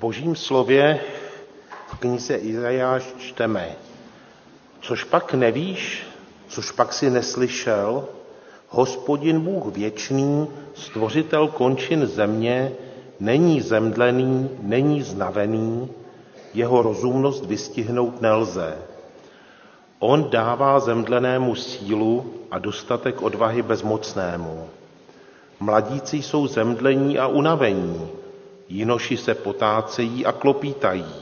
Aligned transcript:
Božím 0.00 0.36
slově 0.36 1.00
v 1.86 1.98
knize 1.98 2.36
Izajáš 2.36 3.14
čteme, 3.18 3.76
což 4.80 5.04
pak 5.04 5.34
nevíš, 5.34 6.06
což 6.48 6.70
pak 6.70 6.92
si 6.92 7.10
neslyšel, 7.10 8.04
hospodin 8.68 9.40
Bůh 9.40 9.76
věčný, 9.76 10.48
stvořitel 10.74 11.48
končin 11.48 12.06
země, 12.06 12.72
není 13.20 13.60
zemdlený, 13.60 14.50
není 14.62 15.02
znavený, 15.02 15.90
jeho 16.54 16.82
rozumnost 16.82 17.46
vystihnout 17.46 18.20
nelze. 18.20 18.78
On 19.98 20.30
dává 20.30 20.80
zemdlenému 20.80 21.54
sílu 21.54 22.34
a 22.50 22.58
dostatek 22.58 23.22
odvahy 23.22 23.62
bezmocnému. 23.62 24.68
Mladíci 25.60 26.16
jsou 26.16 26.46
zemdlení 26.46 27.18
a 27.18 27.26
unavení, 27.26 28.08
jinoši 28.68 29.16
se 29.16 29.34
potácejí 29.34 30.26
a 30.26 30.32
klopítají, 30.32 31.14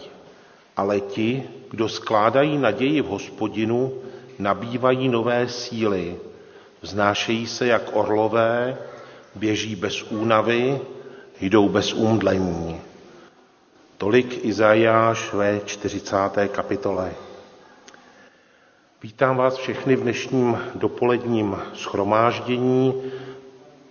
ale 0.76 1.00
ti, 1.00 1.42
kdo 1.70 1.88
skládají 1.88 2.58
naději 2.58 3.00
v 3.02 3.06
hospodinu, 3.06 3.92
nabývají 4.38 5.08
nové 5.08 5.48
síly, 5.48 6.16
vznášejí 6.82 7.46
se 7.46 7.66
jak 7.66 7.82
orlové, 7.92 8.78
běží 9.34 9.76
bez 9.76 10.02
únavy, 10.02 10.80
jdou 11.40 11.68
bez 11.68 11.92
úmdlení. 11.92 12.80
Tolik 13.98 14.44
Izajáš 14.44 15.32
ve 15.32 15.60
40. 15.60 16.16
kapitole. 16.52 17.12
Vítám 19.02 19.36
vás 19.36 19.56
všechny 19.56 19.96
v 19.96 20.02
dnešním 20.02 20.58
dopoledním 20.74 21.56
schromáždění. 21.74 23.02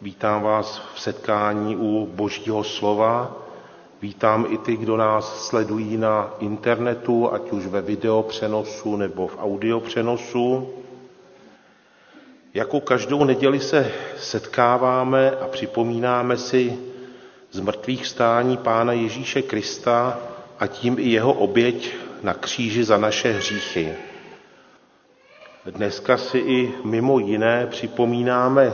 Vítám 0.01 0.41
vás 0.41 0.81
v 0.95 0.99
setkání 1.01 1.75
u 1.75 2.09
Božího 2.13 2.63
slova. 2.63 3.42
Vítám 4.03 4.45
i 4.49 4.57
ty, 4.57 4.77
kdo 4.77 4.97
nás 4.97 5.47
sledují 5.47 5.97
na 5.97 6.33
internetu, 6.39 7.33
ať 7.33 7.51
už 7.51 7.65
ve 7.65 7.81
videopřenosu 7.81 8.95
nebo 8.95 9.27
v 9.27 9.37
audiopřenosu. 9.39 10.69
Jako 12.53 12.79
každou 12.79 13.23
neděli 13.23 13.59
se 13.59 13.91
setkáváme 14.17 15.31
a 15.31 15.47
připomínáme 15.47 16.37
si 16.37 16.77
z 17.51 17.59
mrtvých 17.59 18.07
stání 18.07 18.57
Pána 18.57 18.93
Ježíše 18.93 19.41
Krista 19.41 20.19
a 20.59 20.67
tím 20.67 20.95
i 20.99 21.09
jeho 21.09 21.33
oběť 21.33 21.95
na 22.23 22.33
kříži 22.33 22.83
za 22.83 22.97
naše 22.97 23.31
hříchy. 23.31 23.93
Dneska 25.65 26.17
si 26.17 26.37
i 26.37 26.73
mimo 26.83 27.19
jiné 27.19 27.67
připomínáme 27.71 28.73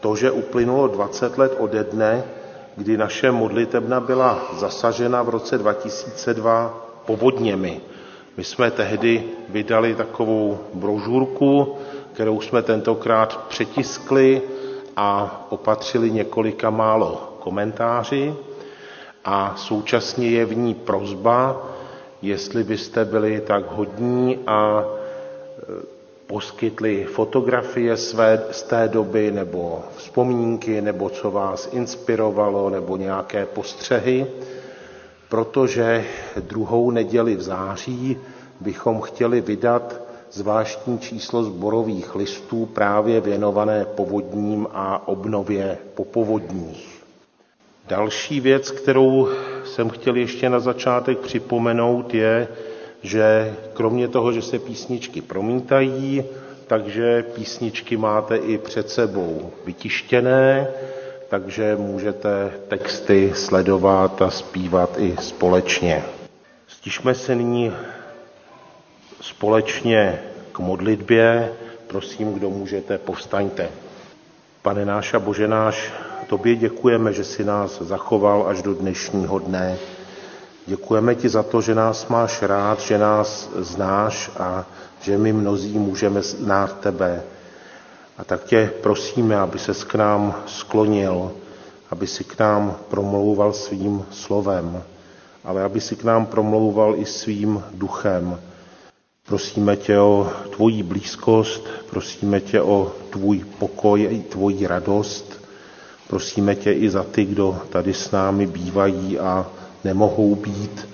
to, 0.00 0.16
že 0.16 0.30
uplynulo 0.30 0.88
20 0.88 1.38
let 1.38 1.52
ode 1.58 1.84
dne, 1.84 2.24
kdy 2.78 2.96
naše 2.96 3.30
modlitebna 3.32 4.00
byla 4.00 4.38
zasažena 4.58 5.22
v 5.22 5.28
roce 5.28 5.58
2002 5.58 6.86
povodněmi. 7.06 7.80
My 8.36 8.44
jsme 8.44 8.70
tehdy 8.70 9.24
vydali 9.48 9.94
takovou 9.94 10.58
brožurku, 10.74 11.76
kterou 12.12 12.40
jsme 12.40 12.62
tentokrát 12.62 13.44
přetiskli 13.48 14.42
a 14.96 15.40
opatřili 15.50 16.10
několika 16.10 16.70
málo 16.70 17.36
komentáři 17.40 18.34
a 19.24 19.54
současně 19.56 20.30
je 20.30 20.44
v 20.44 20.56
ní 20.56 20.74
prozba, 20.74 21.66
jestli 22.22 22.64
byste 22.64 23.04
byli 23.04 23.40
tak 23.46 23.64
hodní 23.72 24.38
a 24.46 24.84
poskytli 26.28 27.04
fotografie 27.04 27.96
své, 27.96 28.42
z 28.50 28.62
té 28.62 28.88
doby 28.88 29.30
nebo 29.30 29.82
vzpomínky, 29.96 30.80
nebo 30.80 31.08
co 31.08 31.30
vás 31.30 31.68
inspirovalo, 31.72 32.70
nebo 32.70 32.96
nějaké 32.96 33.46
postřehy, 33.46 34.26
protože 35.28 36.04
druhou 36.40 36.90
neděli 36.90 37.36
v 37.36 37.42
září 37.42 38.16
bychom 38.60 39.00
chtěli 39.00 39.40
vydat 39.40 40.00
zvláštní 40.32 40.98
číslo 40.98 41.44
zborových 41.44 42.14
listů 42.14 42.66
právě 42.66 43.20
věnované 43.20 43.84
povodním 43.84 44.66
a 44.72 45.08
obnově 45.08 45.78
po 45.94 46.04
povodních. 46.04 47.02
Další 47.88 48.40
věc, 48.40 48.70
kterou 48.70 49.28
jsem 49.64 49.90
chtěl 49.90 50.16
ještě 50.16 50.50
na 50.50 50.60
začátek 50.60 51.18
připomenout, 51.18 52.14
je, 52.14 52.48
že 53.02 53.54
kromě 53.72 54.08
toho, 54.08 54.32
že 54.32 54.42
se 54.42 54.58
písničky 54.58 55.20
promítají, 55.20 56.24
takže 56.66 57.22
písničky 57.22 57.96
máte 57.96 58.36
i 58.36 58.58
před 58.58 58.90
sebou 58.90 59.50
vytištěné, 59.66 60.68
takže 61.28 61.76
můžete 61.76 62.52
texty 62.68 63.32
sledovat 63.34 64.22
a 64.22 64.30
zpívat 64.30 64.98
i 64.98 65.16
společně. 65.20 66.04
Stižme 66.66 67.14
se 67.14 67.34
nyní 67.34 67.72
společně 69.20 70.22
k 70.52 70.58
modlitbě. 70.58 71.52
Prosím, 71.86 72.32
kdo 72.32 72.50
můžete, 72.50 72.98
povstaňte. 72.98 73.68
Pane 74.62 74.84
náš 74.84 75.14
a 75.14 75.18
Bože 75.18 75.48
náš, 75.48 75.92
tobě 76.26 76.56
děkujeme, 76.56 77.12
že 77.12 77.24
si 77.24 77.44
nás 77.44 77.82
zachoval 77.82 78.44
až 78.48 78.62
do 78.62 78.74
dnešního 78.74 79.38
dne. 79.38 79.78
Děkujeme 80.68 81.14
ti 81.14 81.28
za 81.28 81.42
to, 81.42 81.60
že 81.60 81.74
nás 81.74 82.08
máš 82.08 82.42
rád, 82.42 82.80
že 82.80 82.98
nás 82.98 83.48
znáš 83.56 84.30
a 84.38 84.66
že 85.00 85.18
my 85.18 85.32
mnozí 85.32 85.78
můžeme 85.78 86.22
znát 86.22 86.80
tebe. 86.80 87.22
A 88.18 88.24
tak 88.24 88.44
tě 88.44 88.72
prosíme, 88.82 89.36
aby 89.36 89.58
se 89.58 89.74
k 89.74 89.94
nám 89.94 90.34
sklonil, 90.46 91.32
aby 91.90 92.06
si 92.06 92.24
k 92.24 92.38
nám 92.38 92.76
promlouval 92.90 93.52
svým 93.52 94.04
slovem, 94.10 94.82
ale 95.44 95.62
aby 95.64 95.80
si 95.80 95.96
k 95.96 96.04
nám 96.04 96.26
promlouval 96.26 96.94
i 96.96 97.04
svým 97.06 97.64
duchem. 97.74 98.40
Prosíme 99.26 99.76
tě 99.76 99.98
o 99.98 100.30
tvoji 100.56 100.82
blízkost, 100.82 101.64
prosíme 101.90 102.40
tě 102.40 102.62
o 102.62 102.92
tvůj 103.10 103.44
pokoj 103.58 104.08
i 104.10 104.20
tvoji 104.20 104.66
radost. 104.66 105.40
Prosíme 106.08 106.54
tě 106.54 106.72
i 106.72 106.90
za 106.90 107.02
ty, 107.04 107.24
kdo 107.24 107.58
tady 107.70 107.94
s 107.94 108.10
námi 108.10 108.46
bývají 108.46 109.18
a 109.18 109.46
nemohou 109.84 110.34
být. 110.34 110.88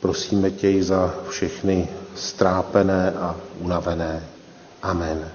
Prosíme 0.00 0.50
tě 0.50 0.84
za 0.84 1.14
všechny 1.28 1.88
strápené 2.14 3.12
a 3.12 3.36
unavené. 3.60 4.22
Amen. 4.82 5.30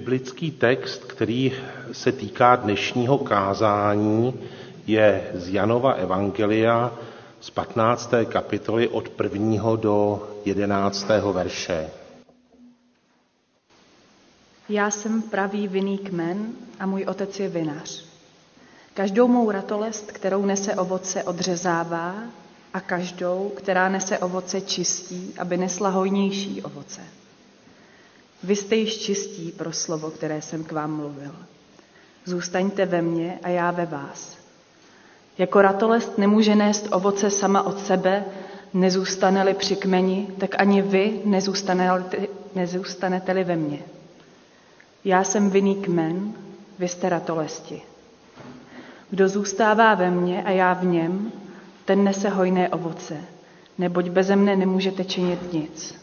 Biblický 0.00 0.50
text, 0.50 1.04
který 1.04 1.52
se 1.92 2.12
týká 2.12 2.56
dnešního 2.56 3.18
kázání, 3.18 4.34
je 4.86 5.30
z 5.34 5.48
Janova 5.48 5.92
Evangelia 5.92 6.92
z 7.40 7.50
15. 7.50 8.10
kapitoly 8.28 8.88
od 8.88 9.10
1. 9.22 9.76
do 9.76 10.28
11. 10.44 11.06
verše. 11.32 11.90
Já 14.68 14.90
jsem 14.90 15.22
pravý 15.22 15.68
vinný 15.68 15.98
kmen 15.98 16.46
a 16.78 16.86
můj 16.86 17.04
otec 17.08 17.40
je 17.40 17.48
vinař. 17.48 18.04
Každou 18.94 19.28
mou 19.28 19.50
ratolest, 19.50 20.12
kterou 20.12 20.46
nese 20.46 20.74
ovoce, 20.74 21.22
odřezává 21.24 22.14
a 22.74 22.80
každou, 22.80 23.52
která 23.56 23.88
nese 23.88 24.18
ovoce, 24.18 24.60
čistí, 24.60 25.34
aby 25.38 25.56
nesla 25.56 25.88
hojnější 25.88 26.62
ovoce. 26.62 27.00
Vy 28.42 28.56
jste 28.56 28.76
již 28.76 28.98
čistí 28.98 29.52
pro 29.52 29.72
slovo, 29.72 30.10
které 30.10 30.42
jsem 30.42 30.64
k 30.64 30.72
vám 30.72 30.96
mluvil. 30.96 31.36
Zůstaňte 32.24 32.86
ve 32.86 33.02
mně 33.02 33.38
a 33.42 33.48
já 33.48 33.70
ve 33.70 33.86
vás. 33.86 34.36
Jako 35.38 35.62
ratolest 35.62 36.18
nemůže 36.18 36.54
nést 36.54 36.88
ovoce 36.92 37.30
sama 37.30 37.62
od 37.62 37.86
sebe, 37.86 38.24
nezůstane-li 38.74 39.54
při 39.54 39.76
kmeni, 39.76 40.28
tak 40.38 40.60
ani 40.60 40.82
vy 40.82 41.20
nezůstanete-li 42.54 43.44
ve 43.44 43.56
mně. 43.56 43.78
Já 45.04 45.24
jsem 45.24 45.50
vinný 45.50 45.74
kmen, 45.74 46.32
vy 46.78 46.88
jste 46.88 47.08
ratolesti. 47.08 47.82
Kdo 49.10 49.28
zůstává 49.28 49.94
ve 49.94 50.10
mně 50.10 50.42
a 50.44 50.50
já 50.50 50.72
v 50.72 50.84
něm, 50.84 51.32
ten 51.84 52.04
nese 52.04 52.28
hojné 52.28 52.68
ovoce, 52.68 53.16
neboť 53.78 54.08
beze 54.08 54.36
mne 54.36 54.56
nemůžete 54.56 55.04
činit 55.04 55.52
nic. 55.52 55.99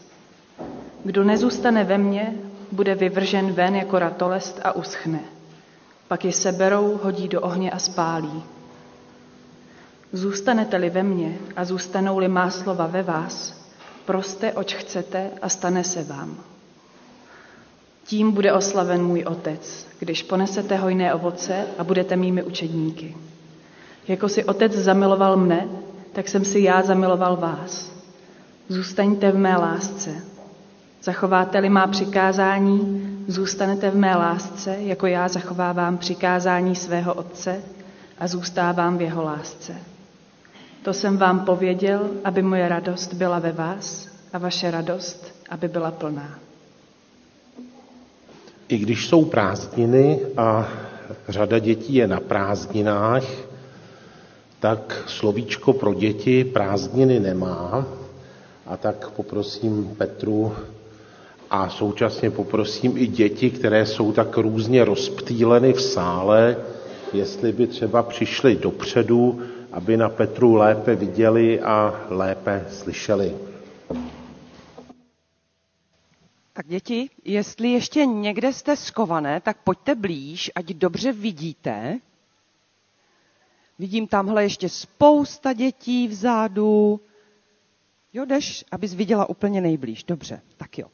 Kdo 1.04 1.24
nezůstane 1.24 1.84
ve 1.84 1.98
mně, 1.98 2.34
bude 2.72 2.94
vyvržen 2.94 3.52
ven 3.52 3.76
jako 3.76 3.98
ratolest 3.98 4.60
a 4.64 4.72
uschne. 4.72 5.20
Pak 6.08 6.24
je 6.24 6.32
seberou, 6.32 7.00
hodí 7.02 7.28
do 7.28 7.40
ohně 7.40 7.70
a 7.70 7.78
spálí. 7.78 8.42
Zůstanete-li 10.12 10.90
ve 10.90 11.02
mně 11.02 11.38
a 11.56 11.64
zůstanou-li 11.64 12.28
má 12.28 12.50
slova 12.50 12.86
ve 12.86 13.02
vás, 13.02 13.66
proste, 14.04 14.52
oč 14.52 14.74
chcete 14.74 15.30
a 15.42 15.48
stane 15.48 15.84
se 15.84 16.04
vám. 16.04 16.36
Tím 18.04 18.32
bude 18.32 18.52
oslaven 18.52 19.04
můj 19.04 19.24
otec, 19.26 19.86
když 19.98 20.22
ponesete 20.22 20.76
hojné 20.76 21.14
ovoce 21.14 21.66
a 21.78 21.84
budete 21.84 22.16
mými 22.16 22.42
učedníky. 22.42 23.16
Jako 24.08 24.28
si 24.28 24.44
otec 24.44 24.72
zamiloval 24.72 25.36
mne, 25.36 25.68
tak 26.12 26.28
jsem 26.28 26.44
si 26.44 26.60
já 26.60 26.82
zamiloval 26.82 27.36
vás. 27.36 27.92
Zůstaňte 28.68 29.32
v 29.32 29.38
mé 29.38 29.56
lásce. 29.56 30.37
Zachováte-li 31.02 31.68
má 31.68 31.86
přikázání, 31.86 33.02
zůstanete 33.28 33.90
v 33.90 33.96
mé 33.96 34.16
lásce, 34.16 34.76
jako 34.80 35.06
já 35.06 35.28
zachovávám 35.28 35.98
přikázání 35.98 36.76
svého 36.76 37.14
otce 37.14 37.62
a 38.18 38.28
zůstávám 38.28 38.98
v 38.98 39.02
jeho 39.02 39.22
lásce. 39.22 39.74
To 40.82 40.92
jsem 40.92 41.16
vám 41.16 41.40
pověděl, 41.40 42.10
aby 42.24 42.42
moje 42.42 42.68
radost 42.68 43.14
byla 43.14 43.38
ve 43.38 43.52
vás 43.52 44.08
a 44.32 44.38
vaše 44.38 44.70
radost, 44.70 45.34
aby 45.50 45.68
byla 45.68 45.90
plná. 45.90 46.38
I 48.68 48.78
když 48.78 49.08
jsou 49.08 49.24
prázdniny 49.24 50.20
a 50.36 50.68
řada 51.28 51.58
dětí 51.58 51.94
je 51.94 52.06
na 52.06 52.20
prázdninách, 52.20 53.24
tak 54.60 55.04
slovíčko 55.06 55.72
pro 55.72 55.94
děti 55.94 56.44
prázdniny 56.44 57.20
nemá. 57.20 57.86
A 58.66 58.76
tak 58.76 59.10
poprosím 59.10 59.94
Petru 59.98 60.52
a 61.50 61.68
současně 61.68 62.30
poprosím 62.30 62.96
i 62.98 63.06
děti, 63.06 63.50
které 63.50 63.86
jsou 63.86 64.12
tak 64.12 64.36
různě 64.36 64.84
rozptýleny 64.84 65.72
v 65.72 65.82
sále, 65.82 66.56
jestli 67.12 67.52
by 67.52 67.66
třeba 67.66 68.02
přišli 68.02 68.56
dopředu, 68.56 69.42
aby 69.72 69.96
na 69.96 70.08
Petru 70.08 70.54
lépe 70.54 70.94
viděli 70.94 71.60
a 71.60 72.06
lépe 72.08 72.66
slyšeli. 72.70 73.34
Tak 76.52 76.66
děti, 76.68 77.10
jestli 77.24 77.68
ještě 77.68 78.06
někde 78.06 78.52
jste 78.52 78.76
skované, 78.76 79.40
tak 79.40 79.56
pojďte 79.64 79.94
blíž, 79.94 80.50
ať 80.54 80.64
dobře 80.66 81.12
vidíte. 81.12 81.98
Vidím 83.78 84.06
tamhle 84.06 84.42
ještě 84.42 84.68
spousta 84.68 85.52
dětí 85.52 86.08
vzadu. 86.08 87.00
Jo, 88.12 88.24
jdeš, 88.24 88.64
abys 88.70 88.94
viděla 88.94 89.28
úplně 89.28 89.60
nejblíž. 89.60 90.04
Dobře, 90.04 90.40
tak 90.56 90.78
jo. 90.78 90.88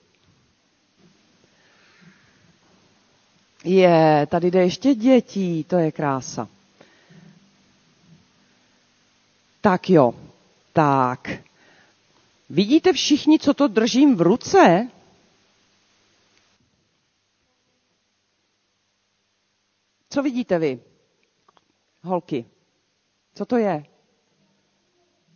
Je, 3.64 4.26
tady 4.30 4.50
jde 4.50 4.62
ještě 4.62 4.94
dětí, 4.94 5.64
to 5.64 5.76
je 5.76 5.92
krása. 5.92 6.49
Tak 9.61 9.90
jo, 9.90 10.14
tak. 10.73 11.28
Vidíte 12.50 12.92
všichni, 12.92 13.38
co 13.38 13.54
to 13.54 13.68
držím 13.68 14.16
v 14.16 14.21
ruce? 14.21 14.88
Co 20.11 20.23
vidíte 20.23 20.59
vy, 20.59 20.80
holky? 22.02 22.44
Co 23.35 23.44
to 23.44 23.56
je? 23.56 23.85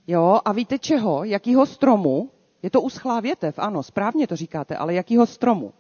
Jo, 0.07 0.41
a 0.45 0.53
víte 0.53 0.79
čeho? 0.79 1.25
Jakýho 1.25 1.67
stromu? 1.67 2.31
Je 2.63 2.71
to 2.71 2.81
uschlá 2.81 3.21
větev, 3.21 3.59
ano, 3.59 3.83
správně 3.83 4.27
to 4.27 4.37
říkáte, 4.37 4.77
ale 4.77 4.95
jakýho 4.95 5.27
stromu? 5.27 5.73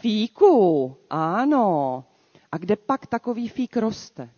Fíku, 0.00 0.96
ano. 1.10 2.04
A 2.52 2.58
kde 2.58 2.76
pak 2.76 3.06
takový 3.06 3.48
fík 3.48 3.76
roste? 3.76 4.30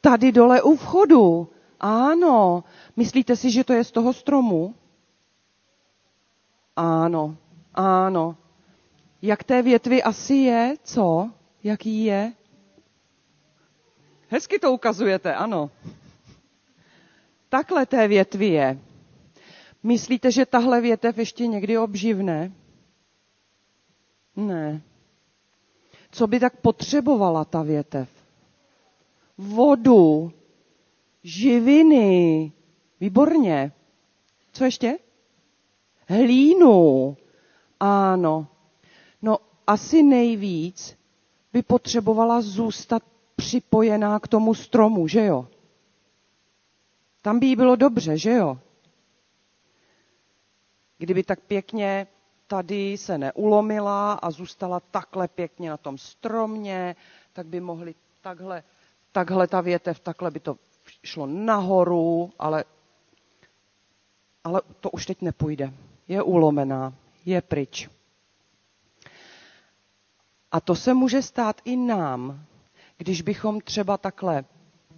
Tady 0.00 0.32
dole 0.32 0.62
u 0.62 0.76
vchodu. 0.76 1.48
Ano. 1.80 2.64
Myslíte 2.96 3.36
si, 3.36 3.50
že 3.50 3.64
to 3.64 3.72
je 3.72 3.84
z 3.84 3.90
toho 3.90 4.12
stromu? 4.12 4.74
Ano, 6.76 7.36
ano. 7.74 8.36
Jak 9.22 9.44
té 9.44 9.62
větvi 9.62 10.02
asi 10.02 10.34
je? 10.34 10.74
Co? 10.84 11.30
Jaký 11.62 12.04
je? 12.04 12.32
Hezky 14.28 14.58
to 14.58 14.72
ukazujete, 14.72 15.34
ano. 15.34 15.70
Takhle 17.48 17.86
té 17.86 18.08
větvi 18.08 18.46
je. 18.46 18.78
Myslíte, 19.82 20.32
že 20.32 20.46
tahle 20.46 20.80
větev 20.80 21.18
ještě 21.18 21.46
někdy 21.46 21.78
obživne? 21.78 22.52
Ne. 24.36 24.82
Co 26.10 26.26
by 26.26 26.40
tak 26.40 26.56
potřebovala 26.56 27.44
ta 27.44 27.62
větev? 27.62 28.08
Vodu, 29.38 30.32
živiny. 31.22 32.52
Výborně. 33.00 33.72
Co 34.52 34.64
ještě? 34.64 34.98
Hlínu. 36.08 37.16
Ano. 37.80 38.46
No 39.22 39.38
asi 39.66 40.02
nejvíc 40.02 40.98
by 41.52 41.62
potřebovala 41.62 42.40
zůstat 42.40 43.02
připojená 43.36 44.20
k 44.20 44.28
tomu 44.28 44.54
stromu, 44.54 45.08
že 45.08 45.24
jo? 45.24 45.48
Tam 47.22 47.38
by 47.38 47.46
jí 47.46 47.56
bylo 47.56 47.76
dobře, 47.76 48.18
že 48.18 48.30
jo? 48.30 48.58
Kdyby 51.00 51.22
tak 51.22 51.40
pěkně 51.40 52.06
tady 52.46 52.98
se 52.98 53.18
neulomila 53.18 54.12
a 54.12 54.30
zůstala 54.30 54.80
takhle 54.80 55.28
pěkně 55.28 55.70
na 55.70 55.76
tom 55.76 55.98
stromě, 55.98 56.96
tak 57.32 57.46
by 57.46 57.60
mohli 57.60 57.94
takhle, 58.20 58.62
takhle 59.12 59.46
ta 59.48 59.60
větev, 59.60 60.00
takhle 60.00 60.30
by 60.30 60.40
to 60.40 60.56
šlo 61.04 61.26
nahoru, 61.26 62.32
ale, 62.38 62.64
ale 64.44 64.62
to 64.80 64.90
už 64.90 65.06
teď 65.06 65.22
nepůjde 65.22 65.72
je 66.10 66.22
ulomená, 66.22 66.94
je 67.24 67.42
pryč. 67.42 67.88
A 70.52 70.60
to 70.60 70.74
se 70.74 70.94
může 70.94 71.22
stát 71.22 71.60
i 71.64 71.76
nám, 71.76 72.44
když 72.98 73.22
bychom 73.22 73.60
třeba 73.60 73.98
takhle 73.98 74.44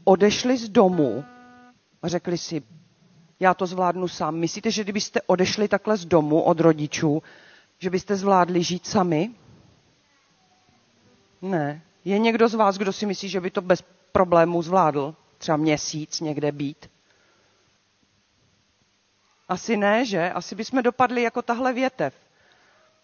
odešli 0.05 0.57
z 0.57 0.69
domu 0.69 1.25
a 2.03 2.09
řekli 2.09 2.39
si, 2.39 2.63
já 3.43 3.55
to 3.55 3.67
zvládnu 3.67 4.09
sám. 4.09 4.35
Myslíte, 4.35 4.71
že 4.71 4.83
kdybyste 4.83 5.21
odešli 5.27 5.69
takhle 5.69 5.97
z 5.97 6.05
domu 6.05 6.43
od 6.43 6.61
rodičů, 6.61 7.23
že 7.79 7.91
byste 7.91 8.17
zvládli 8.17 8.63
žít 8.63 8.87
sami? 8.87 9.31
Ne. 11.43 11.83
Je 12.05 12.19
někdo 12.19 12.49
z 12.49 12.55
vás, 12.55 12.79
kdo 12.79 12.93
si 12.93 13.07
myslí, 13.07 13.29
že 13.29 13.41
by 13.41 13.51
to 13.51 13.61
bez 13.61 13.85
problémů 14.13 14.63
zvládl? 14.63 15.15
Třeba 15.39 15.57
měsíc 15.57 16.21
někde 16.21 16.53
být? 16.53 16.91
Asi 19.49 19.77
ne, 19.77 20.05
že? 20.07 20.31
Asi 20.31 20.55
bychom 20.55 20.83
dopadli 20.83 21.23
jako 21.23 21.43
tahle 21.43 21.73
větev. 21.73 22.15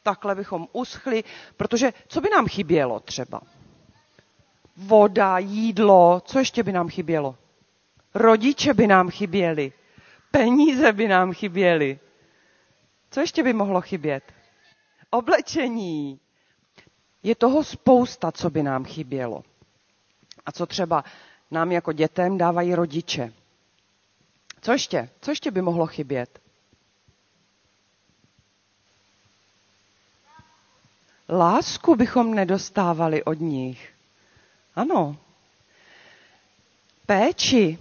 Takhle 0.03 0.35
bychom 0.35 0.69
uschli, 0.73 1.25
protože 1.57 1.93
co 2.09 2.21
by 2.21 2.31
nám 2.31 2.47
chybělo 2.47 3.01
třeba? 3.01 3.41
Voda, 4.77 5.39
jídlo, 5.39 6.23
co 6.25 6.39
ještě 6.39 6.63
by 6.63 6.73
nám 6.73 6.89
chybělo? 6.89 7.37
Rodiče 8.15 8.75
by 8.75 8.87
nám 8.87 9.11
chyběli. 9.11 9.73
Peníze 10.31 10.93
by 10.93 11.09
nám 11.09 11.33
chyběly. 11.33 11.99
Co 13.11 13.21
ještě 13.21 13.43
by 13.43 13.53
mohlo 13.53 13.81
chybět? 13.81 14.25
Oblečení. 15.11 16.21
Je 17.23 17.35
toho 17.35 17.65
spousta, 17.65 18.33
co 18.33 18.51
by 18.51 18.63
nám 18.63 18.85
chybělo. 18.85 19.45
A 20.47 20.53
co 20.53 20.67
třeba 20.67 21.05
nám 21.51 21.73
jako 21.73 21.93
dětem 21.93 22.39
dávají 22.39 22.75
rodiče. 22.75 23.33
Co 24.61 24.73
ještě? 24.73 25.11
Co 25.21 25.31
ještě 25.31 25.51
by 25.51 25.63
mohlo 25.63 25.87
chybět? 25.87 26.41
Lásku 31.29 31.97
bychom 31.97 32.35
nedostávali 32.35 33.25
od 33.25 33.41
nich. 33.41 33.93
Ano. 34.75 35.17
Péči. 37.07 37.79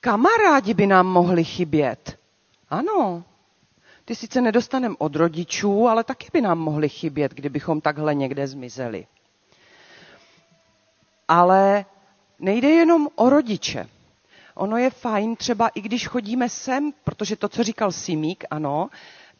Kamarádi 0.00 0.74
by 0.74 0.86
nám 0.86 1.06
mohli 1.06 1.44
chybět. 1.44 2.18
Ano. 2.68 3.24
Ty 4.04 4.14
sice 4.14 4.40
nedostaneme 4.40 4.94
od 4.98 5.16
rodičů, 5.16 5.88
ale 5.88 6.04
taky 6.04 6.28
by 6.32 6.40
nám 6.40 6.58
mohli 6.58 6.88
chybět, 6.88 7.34
kdybychom 7.34 7.80
takhle 7.80 8.14
někde 8.14 8.46
zmizeli. 8.46 9.06
Ale 11.28 11.84
nejde 12.38 12.68
jenom 12.68 13.08
o 13.14 13.30
rodiče. 13.30 13.88
Ono 14.54 14.76
je 14.76 14.90
fajn 14.90 15.36
třeba 15.36 15.68
i 15.68 15.80
když 15.80 16.08
chodíme 16.08 16.48
sem, 16.48 16.92
protože 17.04 17.36
to, 17.36 17.48
co 17.48 17.62
říkal 17.64 17.92
Simík, 17.92 18.44
ano, 18.50 18.90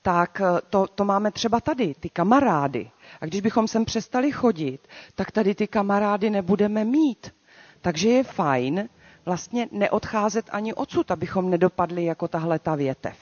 tak 0.02 0.40
eh, 0.40 0.60
to, 0.70 0.86
to 0.86 1.04
máme 1.04 1.30
třeba 1.30 1.60
tady, 1.60 1.94
ty 2.00 2.08
kamarády. 2.10 2.90
A 3.20 3.26
když 3.26 3.40
bychom 3.40 3.68
sem 3.68 3.84
přestali 3.84 4.32
chodit, 4.32 4.88
tak 5.14 5.30
tady 5.30 5.54
ty 5.54 5.66
kamarády 5.66 6.30
nebudeme 6.30 6.84
mít. 6.84 7.34
Takže 7.80 8.08
je 8.08 8.24
fajn 8.24 8.88
vlastně 9.24 9.68
neodcházet 9.72 10.46
ani 10.50 10.74
odsud, 10.74 11.10
abychom 11.10 11.50
nedopadli 11.50 12.04
jako 12.04 12.28
tahle 12.28 12.58
ta 12.58 12.74
větev. 12.74 13.16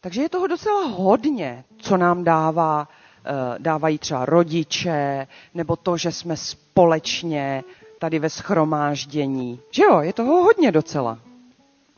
Takže 0.00 0.22
je 0.22 0.28
toho 0.28 0.46
docela 0.46 0.86
hodně, 0.86 1.64
co 1.78 1.96
nám 1.96 2.24
dává, 2.24 2.88
eh, 3.24 3.58
dávají 3.58 3.98
třeba 3.98 4.24
rodiče, 4.24 5.26
nebo 5.54 5.76
to, 5.76 5.96
že 5.96 6.12
jsme 6.12 6.36
společně 6.36 7.64
tady 7.98 8.18
ve 8.18 8.30
schromáždění. 8.30 9.60
Že 9.70 9.82
jo, 9.82 10.00
je 10.00 10.12
toho 10.12 10.42
hodně 10.42 10.72
docela. 10.72 11.18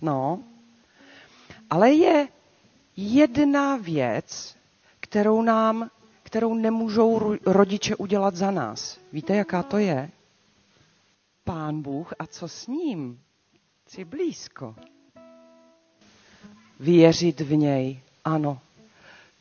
No. 0.03 0.39
Ale 1.71 1.91
je 1.93 2.29
jedna 2.97 3.77
věc, 3.77 4.57
kterou 5.01 5.43
nám, 5.43 5.91
kterou 6.23 6.55
nemůžou 6.55 7.37
rodiče 7.47 7.97
udělat 7.97 8.37
za 8.37 8.51
nás. 8.51 8.99
Víte, 9.13 9.37
jaká 9.37 9.63
to 9.63 9.79
je? 9.79 10.11
Pán 11.47 11.83
Bůh 11.83 12.15
a 12.19 12.27
co 12.27 12.49
s 12.49 12.67
ním? 12.67 13.21
Jsi 13.89 14.05
blízko. 14.05 14.75
Věřit 16.81 17.41
v 17.41 17.57
něj, 17.57 18.01
ano. 18.25 18.59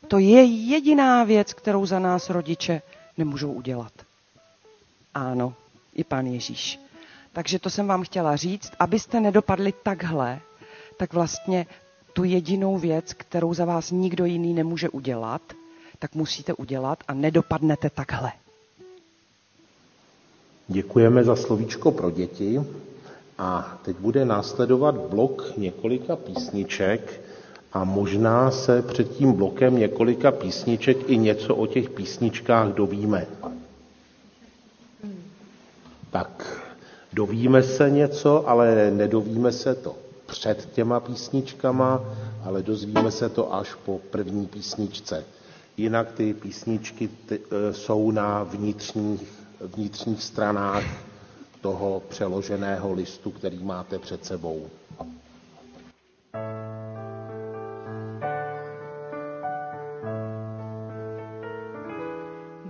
To 0.08 0.18
je 0.18 0.44
jediná 0.44 1.24
věc, 1.24 1.54
kterou 1.54 1.86
za 1.86 1.98
nás 1.98 2.30
rodiče 2.30 2.82
nemůžou 3.18 3.52
udělat. 3.52 3.92
Ano, 5.14 5.54
i 5.94 6.04
pán 6.04 6.26
Ježíš. 6.26 6.80
Takže 7.32 7.58
to 7.58 7.70
jsem 7.70 7.86
vám 7.86 8.02
chtěla 8.02 8.36
říct, 8.36 8.72
abyste 8.78 9.20
nedopadli 9.20 9.72
takhle, 9.82 10.40
tak 10.96 11.12
vlastně 11.12 11.66
tu 12.12 12.24
jedinou 12.24 12.78
věc, 12.78 13.12
kterou 13.12 13.54
za 13.54 13.64
vás 13.64 13.90
nikdo 13.90 14.24
jiný 14.24 14.54
nemůže 14.54 14.88
udělat, 14.88 15.42
tak 15.98 16.14
musíte 16.14 16.54
udělat 16.54 17.04
a 17.08 17.14
nedopadnete 17.14 17.90
takhle. 17.90 18.32
Děkujeme 20.68 21.24
za 21.24 21.36
slovíčko 21.36 21.92
pro 21.92 22.10
děti 22.10 22.60
a 23.38 23.78
teď 23.84 23.96
bude 23.96 24.24
následovat 24.24 24.96
blok 24.96 25.52
několika 25.56 26.16
písniček 26.16 27.20
a 27.72 27.84
možná 27.84 28.50
se 28.50 28.82
před 28.82 29.10
tím 29.16 29.32
blokem 29.32 29.76
několika 29.78 30.32
písniček 30.32 31.10
i 31.10 31.16
něco 31.18 31.54
o 31.56 31.66
těch 31.66 31.90
písničkách 31.90 32.68
dovíme. 32.68 33.26
Tak 36.10 36.62
dovíme 37.12 37.62
se 37.62 37.90
něco, 37.90 38.48
ale 38.48 38.90
nedovíme 38.90 39.52
se 39.52 39.74
to 39.74 39.94
před 40.26 40.68
těma 40.72 41.00
písničkama, 41.00 42.00
ale 42.44 42.62
dozvíme 42.62 43.10
se 43.10 43.28
to 43.28 43.54
až 43.54 43.74
po 43.74 44.00
první 44.10 44.46
písničce. 44.46 45.24
Jinak 45.76 46.12
ty 46.12 46.34
písničky 46.34 47.08
ty, 47.26 47.40
e, 47.70 47.72
jsou 47.74 48.10
na 48.10 48.42
vnitřních, 48.42 49.45
vnitřních 49.60 50.22
stranách 50.22 50.84
toho 51.60 52.02
přeloženého 52.08 52.92
listu, 52.92 53.30
který 53.30 53.64
máte 53.64 53.98
před 53.98 54.24
sebou. 54.24 54.66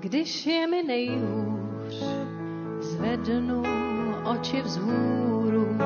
Když 0.01 0.47
je 0.47 0.67
mi 0.67 0.83
nejhůř, 0.83 2.05
zvednu 2.81 3.63
oči 4.25 4.63
vzhůru 4.63 5.77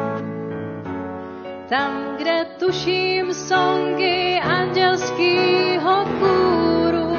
tam, 1.71 2.17
kde 2.19 2.45
tuším 2.59 3.35
songy 3.35 4.41
andělskýho 4.43 6.05
kůru. 6.19 7.17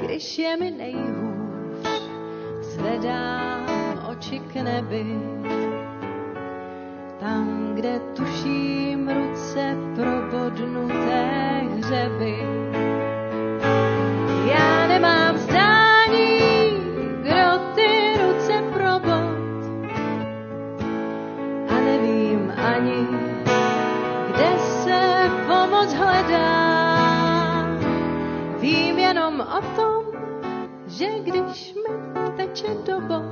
Když 0.00 0.38
je 0.38 0.56
mi 0.56 0.70
nejhůř, 0.70 1.27
zvedám 2.78 3.66
oči 4.06 4.38
k 4.38 4.62
nebi, 4.62 5.18
tam, 7.18 7.74
kde 7.74 7.98
tuším 8.14 9.10
ruce 9.10 9.74
probodnuté 9.98 11.26
hřeby. 11.74 12.67
Teče 32.48 32.74
do 32.86 33.00
bod, 33.00 33.24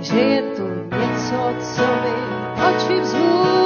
že 0.00 0.18
je 0.18 0.42
tu 0.56 0.66
něco, 0.96 1.36
co 1.60 1.82
mi 1.82 2.12
oči 2.68 3.00
vzhůru 3.00 3.61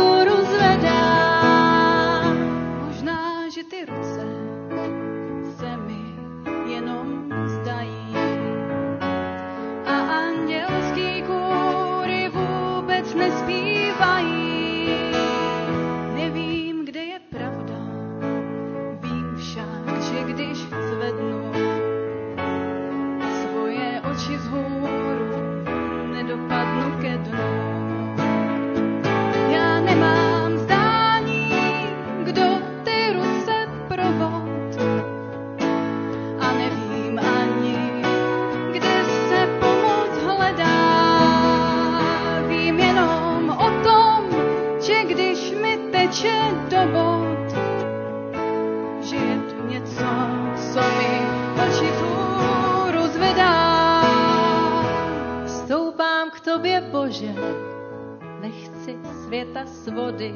svody. 59.67 60.35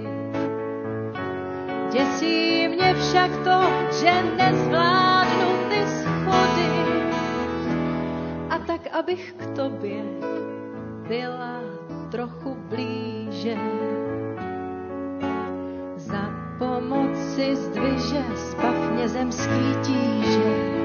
Děsí 1.92 2.68
mě 2.68 2.94
však 2.94 3.30
to, 3.30 3.60
že 4.00 4.22
nezvládnu 4.36 5.48
ty 5.68 5.86
schody. 5.86 6.70
A 8.50 8.58
tak, 8.58 8.80
abych 8.92 9.34
k 9.38 9.56
tobě 9.56 10.02
byla 11.08 11.60
trochu 12.10 12.56
blíže. 12.68 13.56
Za 15.96 16.30
pomoci 16.58 17.56
zdviže 17.56 18.24
spavně 18.36 19.08
zemský 19.08 19.74
tíže. 19.82 20.79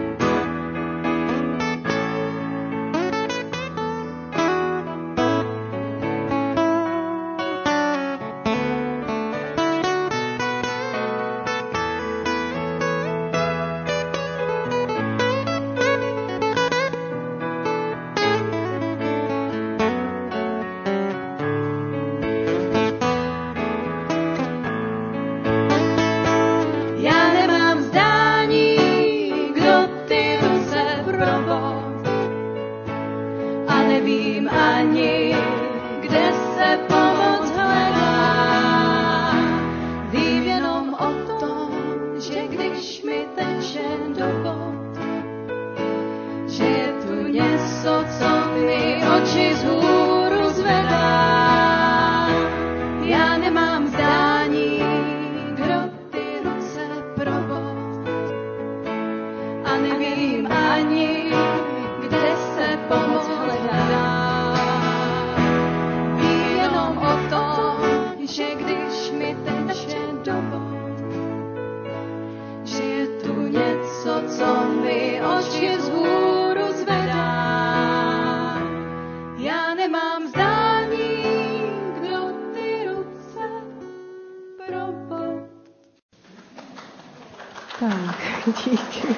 Tak, 87.80 88.16
díky. 88.46 89.16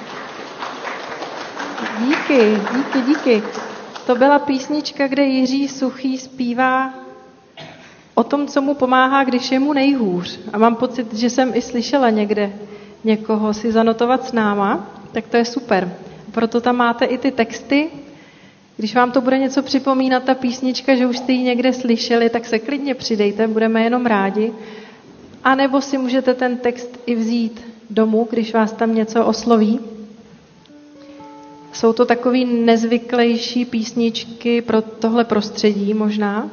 Díky, 2.08 2.58
díky, 2.76 3.02
díky. 3.02 3.44
To 4.06 4.16
byla 4.16 4.40
písnička, 4.40 5.08
kde 5.08 5.24
Jiří 5.24 5.68
Suchý 5.68 6.18
zpívá 6.18 6.94
o 8.16 8.24
tom, 8.24 8.48
co 8.48 8.62
mu 8.62 8.74
pomáhá, 8.74 9.24
když 9.24 9.52
je 9.52 9.60
mu 9.60 9.74
nejhůř. 9.74 10.40
A 10.54 10.58
mám 10.58 10.76
pocit, 10.76 11.14
že 11.14 11.30
jsem 11.30 11.52
i 11.56 11.62
slyšela 11.62 12.10
někde 12.10 12.54
někoho 13.04 13.54
si 13.54 13.72
zanotovat 13.72 14.26
s 14.26 14.32
náma, 14.32 14.88
tak 15.12 15.28
to 15.28 15.38
je 15.38 15.46
super. 15.46 15.92
Proto 16.32 16.62
tam 16.62 16.76
máte 16.76 17.06
i 17.06 17.18
ty 17.18 17.32
texty. 17.32 17.90
Když 18.78 18.96
vám 18.96 19.12
to 19.12 19.22
bude 19.22 19.38
něco 19.38 19.64
připomínat, 19.64 20.24
ta 20.24 20.36
písnička, 20.36 20.96
že 20.96 21.08
už 21.08 21.18
jste 21.18 21.32
ji 21.32 21.44
někde 21.44 21.74
slyšeli, 21.74 22.30
tak 22.30 22.46
se 22.46 22.60
klidně 22.60 22.96
přidejte, 22.96 23.48
budeme 23.48 23.84
jenom 23.84 24.06
rádi. 24.06 24.54
A 25.44 25.56
nebo 25.56 25.82
si 25.82 25.98
můžete 25.98 26.34
ten 26.34 26.58
text 26.58 27.00
i 27.06 27.16
vzít 27.16 27.77
domů, 27.90 28.28
když 28.30 28.54
vás 28.54 28.72
tam 28.72 28.96
něco 28.96 29.26
osloví. 29.26 29.80
Jsou 31.74 31.94
to 31.94 32.06
takové 32.06 32.46
nezvyklejší 32.46 33.66
písničky 33.66 34.62
pro 34.62 34.82
tohle 34.82 35.26
prostředí 35.26 35.94
možná. 35.94 36.50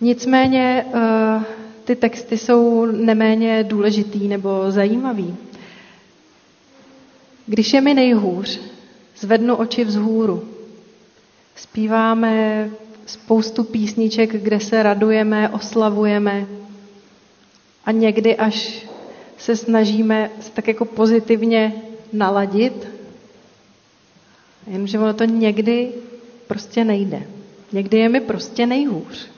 Nicméně 0.00 0.86
eh, 0.94 1.44
ty 1.84 1.96
texty 1.96 2.38
jsou 2.38 2.84
neméně 2.84 3.64
důležitý 3.64 4.28
nebo 4.28 4.70
zajímavý. 4.70 5.36
Když 7.46 7.72
je 7.72 7.80
mi 7.80 7.94
nejhůř, 7.94 8.60
zvednu 9.16 9.56
oči 9.56 9.84
vzhůru. 9.84 10.48
Zpíváme 11.56 12.70
spoustu 13.06 13.64
písniček, 13.64 14.42
kde 14.42 14.60
se 14.60 14.82
radujeme, 14.82 15.48
oslavujeme 15.48 16.46
a 17.84 17.92
někdy 17.92 18.36
až 18.36 18.85
se 19.46 19.56
snažíme 19.56 20.30
se 20.40 20.50
tak 20.50 20.68
jako 20.68 20.84
pozitivně 20.84 21.72
naladit, 22.12 22.88
jenomže 24.66 24.98
ono 24.98 25.14
to 25.14 25.24
někdy 25.24 25.92
prostě 26.46 26.84
nejde. 26.84 27.22
Někdy 27.72 27.98
je 27.98 28.08
mi 28.08 28.20
prostě 28.20 28.66
nejhůř. 28.66 29.28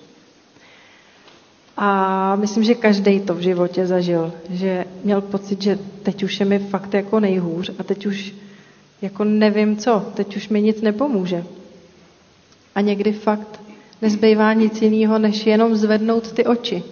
A 1.76 2.36
myslím, 2.36 2.64
že 2.64 2.74
každý 2.74 3.20
to 3.20 3.34
v 3.34 3.40
životě 3.40 3.86
zažil, 3.86 4.32
že 4.50 4.84
měl 5.04 5.20
pocit, 5.20 5.62
že 5.62 5.78
teď 6.02 6.22
už 6.22 6.40
je 6.40 6.46
mi 6.46 6.58
fakt 6.58 6.94
jako 6.94 7.20
nejhůř 7.20 7.70
a 7.78 7.82
teď 7.82 8.06
už 8.06 8.34
jako 9.02 9.24
nevím 9.24 9.76
co, 9.76 10.12
teď 10.14 10.36
už 10.36 10.48
mi 10.48 10.62
nic 10.62 10.80
nepomůže. 10.80 11.44
A 12.74 12.80
někdy 12.80 13.12
fakt 13.12 13.60
nezbývá 14.02 14.52
nic 14.52 14.82
jiného, 14.82 15.18
než 15.18 15.46
jenom 15.46 15.76
zvednout 15.76 16.32
ty 16.32 16.44
oči 16.44 16.82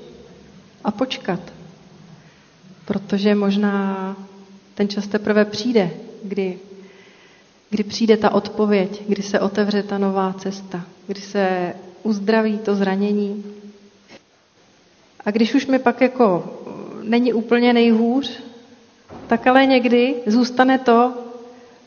a 0.85 0.91
počkat. 0.91 1.56
Protože 2.87 3.35
možná 3.35 4.17
ten 4.75 4.89
čas 4.89 5.07
teprve 5.07 5.45
přijde, 5.45 5.91
kdy, 6.23 6.59
kdy 7.71 7.85
přijde 7.85 8.17
ta 8.17 8.31
odpověď, 8.31 9.03
kdy 9.09 9.23
se 9.23 9.41
otevře 9.41 9.83
ta 9.83 9.99
nová 9.99 10.33
cesta, 10.33 10.85
kdy 11.07 11.21
se 11.21 11.75
uzdraví 12.03 12.59
to 12.59 12.75
zranění. 12.75 13.45
A 15.25 15.31
když 15.31 15.55
už 15.55 15.67
mi 15.67 15.79
pak 15.79 16.01
jako 16.01 16.55
není 17.03 17.33
úplně 17.33 17.73
nejhůř, 17.73 18.43
tak 19.27 19.47
ale 19.47 19.67
někdy 19.67 20.15
zůstane 20.27 20.79
to, 20.79 21.15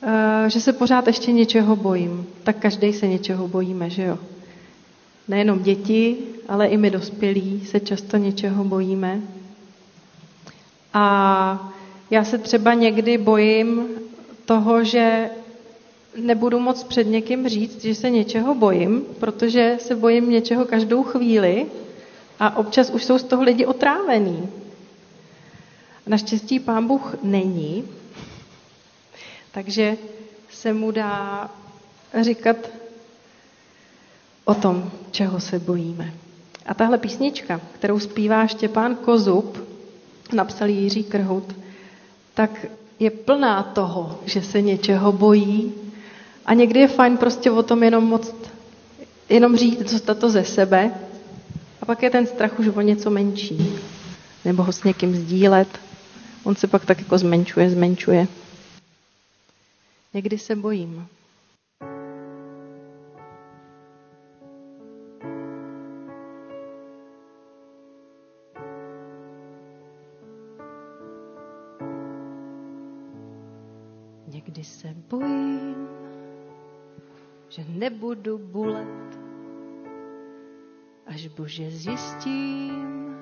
eh, 0.04 0.50
že 0.50 0.62
se 0.62 0.74
pořád 0.74 1.08
ještě 1.08 1.32
něčeho 1.32 1.76
bojím. 1.76 2.28
Tak 2.44 2.58
každý 2.58 2.94
se 2.94 3.08
něčeho 3.08 3.48
bojíme, 3.48 3.90
že 3.90 4.04
jo? 4.04 4.18
Nejenom 5.28 5.60
děti, 5.60 6.18
ale 6.48 6.68
i 6.68 6.78
my 6.78 6.90
dospělí 6.90 7.66
se 7.66 7.80
často 7.80 8.18
něčeho 8.18 8.64
bojíme. 8.64 9.22
A 10.94 11.74
já 12.12 12.24
se 12.24 12.38
třeba 12.38 12.74
někdy 12.74 13.18
bojím 13.18 13.88
toho, 14.46 14.84
že 14.84 15.30
nebudu 16.18 16.60
moc 16.60 16.84
před 16.84 17.04
někým 17.04 17.50
říct, 17.50 17.82
že 17.82 17.96
se 17.96 18.10
něčeho 18.10 18.56
bojím, 18.56 19.06
protože 19.20 19.78
se 19.80 19.96
bojím 19.96 20.30
něčeho 20.30 20.66
každou 20.66 21.04
chvíli 21.04 21.66
a 22.40 22.58
občas 22.58 22.90
už 22.90 23.04
jsou 23.06 23.18
z 23.18 23.24
toho 23.24 23.44
lidi 23.44 23.66
otrávení. 23.66 24.50
Naštěstí 26.08 26.60
pán 26.60 26.88
Bůh 26.88 27.16
není, 27.24 27.84
takže 29.52 29.98
se 30.50 30.74
mu 30.74 30.92
dá 30.92 31.50
říkat 32.22 32.58
o 34.46 34.54
tom, 34.54 34.92
čeho 35.12 35.40
se 35.40 35.60
bojíme. 35.60 36.14
A 36.66 36.74
tahle 36.74 36.98
písnička, 36.98 37.62
kterou 37.76 38.00
zpívá 38.00 38.48
Štěpán 38.48 38.96
Kozub, 38.96 39.69
napsal 40.34 40.68
Jiří 40.70 41.04
Krhout, 41.04 41.56
tak 42.34 42.66
je 43.00 43.12
plná 43.12 43.64
toho, 43.64 44.20
že 44.26 44.42
se 44.42 44.62
něčeho 44.62 45.12
bojí 45.12 45.74
a 46.46 46.54
někdy 46.54 46.80
je 46.80 46.88
fajn 46.88 47.18
prostě 47.18 47.52
o 47.52 47.64
tom 47.64 47.84
jenom 47.84 48.04
moc, 48.04 48.36
jenom 49.30 49.56
říct, 49.58 49.92
dostat 49.92 50.20
to 50.20 50.30
ze 50.30 50.44
sebe 50.44 50.92
a 51.82 51.86
pak 51.86 52.04
je 52.04 52.10
ten 52.10 52.26
strach 52.28 52.60
už 52.60 52.68
o 52.68 52.82
něco 52.82 53.10
menší. 53.10 53.80
Nebo 54.46 54.64
ho 54.64 54.72
s 54.72 54.84
někým 54.84 55.16
sdílet. 55.16 55.68
On 56.44 56.56
se 56.56 56.68
pak 56.68 56.86
tak 56.86 57.00
jako 57.00 57.18
zmenšuje, 57.18 57.70
zmenšuje. 57.70 58.28
Někdy 60.14 60.38
se 60.38 60.56
bojím. 60.56 61.08
Že 77.60 77.66
nebudu 77.76 78.38
bulet, 78.40 79.20
až 81.06 81.28
bože 81.28 81.72
zjistím, 81.72 83.16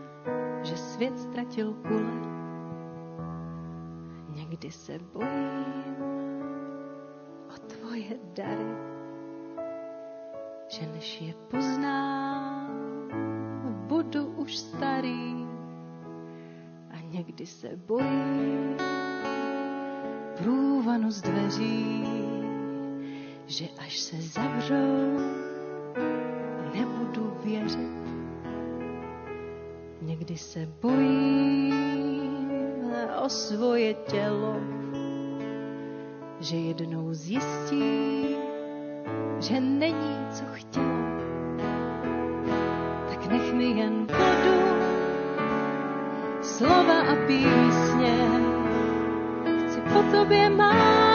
že 0.61 0.77
svět 0.77 1.19
ztratil 1.19 1.73
kule. 1.73 2.21
Někdy 4.29 4.71
se 4.71 4.99
bojím 5.13 5.97
o 7.49 7.57
tvoje 7.65 8.17
dary, 8.37 8.77
že 10.69 10.85
než 10.93 11.21
je 11.21 11.33
poznám, 11.33 12.69
budu 13.89 14.25
už 14.25 14.57
starý. 14.57 15.47
A 16.89 17.01
někdy 17.09 17.45
se 17.45 17.69
bojím 17.87 18.77
průvanu 20.37 21.11
z 21.11 21.21
dveří, 21.21 22.26
že 23.47 23.65
až 23.77 23.99
se 23.99 24.21
zavřou, 24.21 25.19
nebudu 26.73 27.33
věřit. 27.43 27.97
Někdy 30.01 30.37
se 30.37 30.67
bojím 30.81 32.91
o 33.23 33.29
svoje 33.29 33.93
tělo, 33.93 34.55
že 36.39 36.57
jednou 36.57 37.13
zjistí, 37.13 38.35
že 39.39 39.59
není 39.59 40.17
co 40.31 40.43
chtělo. 40.53 40.97
Tak 43.09 43.27
nech 43.27 43.53
mi 43.53 43.65
jen 43.65 44.07
vodu, 44.07 44.59
slova 46.41 47.01
a 47.01 47.15
písně. 47.27 48.17
Chci 49.67 49.81
po 49.81 50.03
tobě 50.11 50.49
málo, 50.49 51.06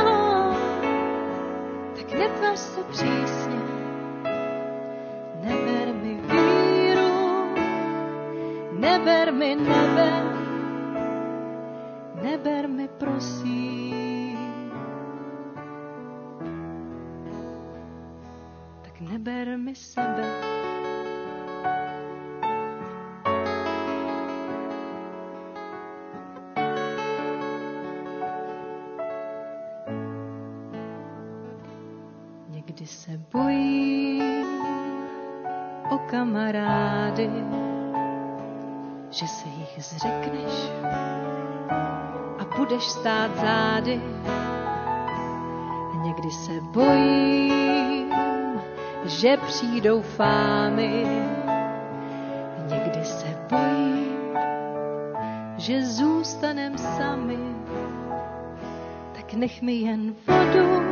Neber 5.41 5.89
mi 5.95 6.21
víru, 6.29 7.13
neber 8.81 9.33
mi 9.33 9.55
nebe, 9.57 10.11
neber 12.23 12.69
mi. 12.69 12.89
Tak 18.85 19.01
neber 19.01 19.57
mi 19.57 19.75
sebe. 19.75 20.52
Kamarády, 36.23 37.31
že 39.11 39.27
se 39.27 39.49
jich 39.49 39.85
zřekneš 39.85 40.71
a 42.39 42.57
budeš 42.57 42.83
stát 42.83 43.31
zády. 43.37 44.01
Někdy 46.03 46.31
se 46.31 46.53
bojím, 46.61 48.15
že 49.05 49.37
přijdou 49.37 50.01
fámy. 50.03 51.07
Někdy 52.71 53.05
se 53.05 53.27
bojím, 53.51 54.39
že 55.57 55.87
zůstanem 55.87 56.79
sami. 56.79 57.39
Tak 59.13 59.35
nech 59.35 59.63
mi 59.63 59.73
jen 59.73 60.15
vodu, 60.27 60.92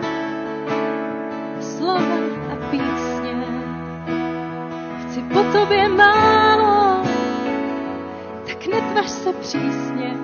přísně. 9.51 10.15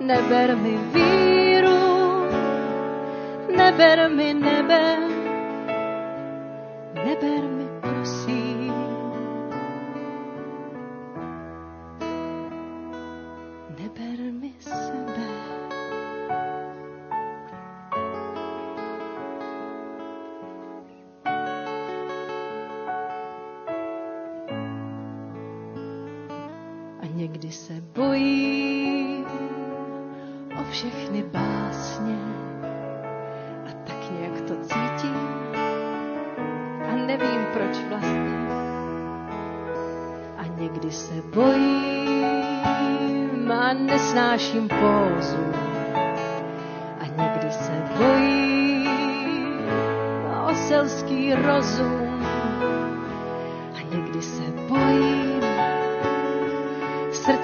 Neber 0.00 0.56
mi 0.56 0.78
víru, 0.94 2.26
neber 3.56 4.10
mi 4.10 4.34
nebe, 4.34 4.96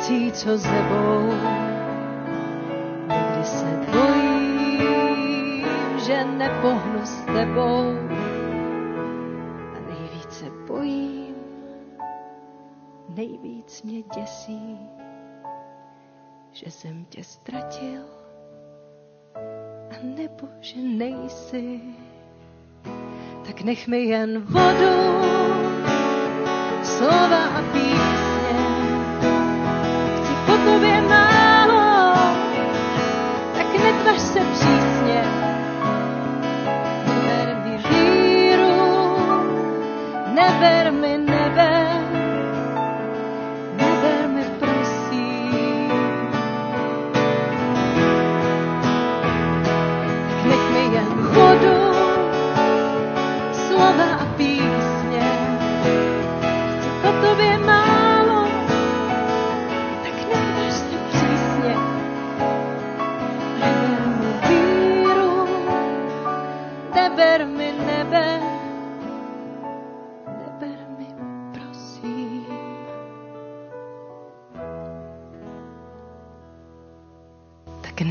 srdcí, 0.05 0.33
co 0.33 0.59
zebou. 0.59 1.33
Někdy 3.09 3.45
se 3.45 3.81
bojím, 3.93 5.67
že 6.07 6.25
nepohnu 6.25 7.01
s 7.05 7.21
tebou. 7.21 7.95
A 9.75 9.81
nejvíce 9.89 10.45
bojím, 10.67 11.35
nejvíc 13.09 13.83
mě 13.83 14.03
děsí, 14.03 14.79
že 16.53 16.71
jsem 16.71 17.05
tě 17.05 17.25
ztratil, 17.25 18.03
a 19.91 19.95
nebo 20.03 20.49
že 20.61 20.77
nejsi. 20.81 21.81
Tak 23.47 23.61
nech 23.61 23.89
mi 23.89 23.99
jen 23.99 24.41
vodu, 24.41 24.95
slova 26.83 27.45
a 27.45 27.63
písně, 27.73 28.24
chci 30.75 31.03
po 31.09 31.24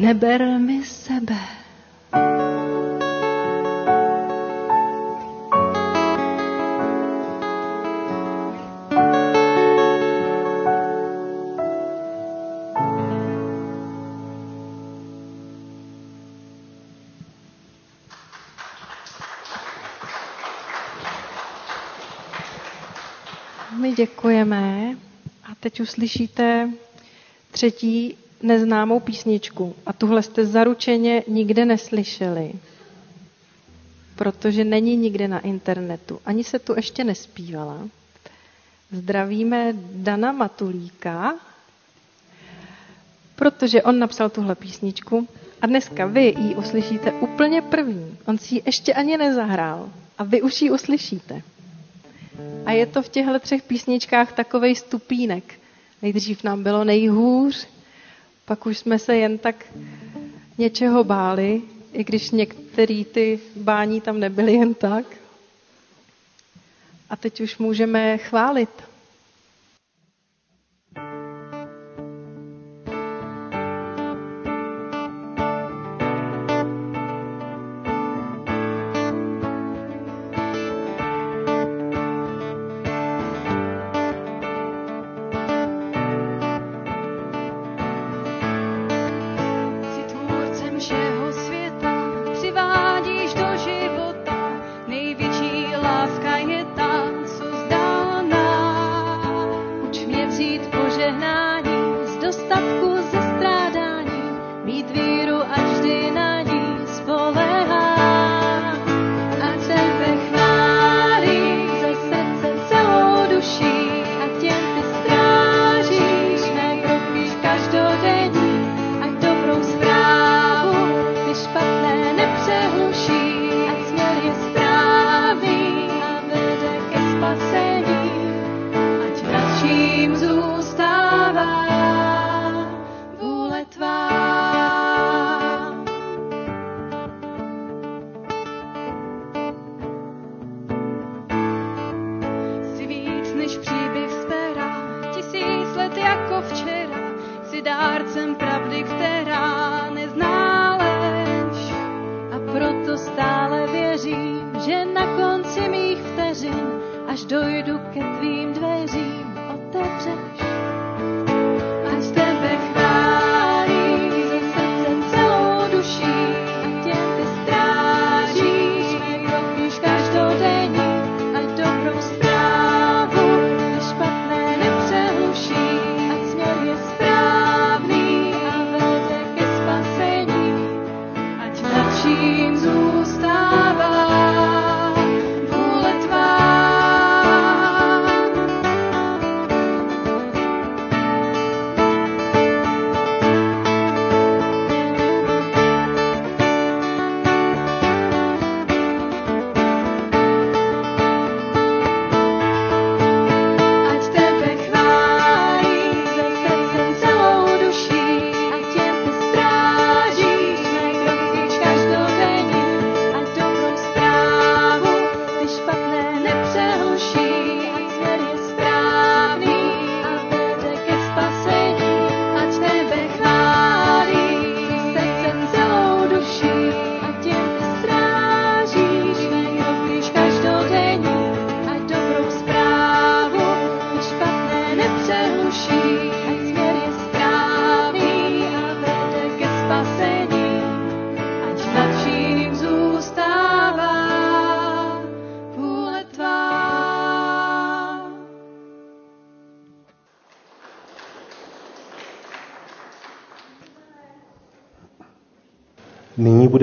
neber 0.03 0.59
mi 0.59 0.83
sebe. 0.85 1.37
Děkujeme 23.95 24.95
a 25.43 25.55
teď 25.59 25.81
uslyšíte 25.81 26.69
třetí 27.51 28.17
neznámou 28.43 28.99
písničku. 28.99 29.75
A 29.86 29.93
tuhle 29.93 30.23
jste 30.23 30.45
zaručeně 30.45 31.23
nikde 31.27 31.65
neslyšeli, 31.65 32.53
protože 34.15 34.63
není 34.63 34.95
nikde 34.97 35.27
na 35.27 35.39
internetu. 35.39 36.19
Ani 36.25 36.43
se 36.43 36.60
tu 36.60 36.73
ještě 36.75 37.03
nespívala. 37.03 37.77
Zdravíme 38.91 39.73
Dana 39.93 40.32
Matulíka, 40.32 41.36
protože 43.36 43.84
on 43.84 43.99
napsal 43.99 44.29
tuhle 44.29 44.56
písničku 44.56 45.27
a 45.62 45.67
dneska 45.67 46.06
vy 46.06 46.36
ji 46.39 46.56
uslyšíte 46.56 47.12
úplně 47.12 47.62
první. 47.62 48.17
On 48.25 48.38
si 48.38 48.56
ji 48.56 48.62
ještě 48.65 48.93
ani 48.93 49.17
nezahrál 49.17 49.89
a 50.17 50.23
vy 50.23 50.41
už 50.41 50.62
ji 50.62 50.71
uslyšíte. 50.71 51.41
A 52.65 52.71
je 52.71 52.86
to 52.86 53.01
v 53.01 53.10
těchto 53.10 53.39
třech 53.39 53.63
písničkách 53.63 54.34
takovej 54.34 54.75
stupínek. 54.75 55.53
Nejdřív 56.01 56.43
nám 56.43 56.63
bylo 56.63 56.84
nejhůř, 56.84 57.67
pak 58.45 58.65
už 58.65 58.77
jsme 58.77 58.99
se 58.99 59.15
jen 59.15 59.38
tak 59.38 59.65
něčeho 60.58 61.03
báli, 61.03 61.62
i 61.93 62.03
když 62.03 62.32
některý 62.32 63.06
ty 63.06 63.39
bání 63.56 64.01
tam 64.01 64.19
nebyly 64.19 64.53
jen 64.53 64.73
tak. 64.73 65.06
A 67.10 67.15
teď 67.15 67.41
už 67.41 67.58
můžeme 67.58 68.17
chválit. 68.17 68.69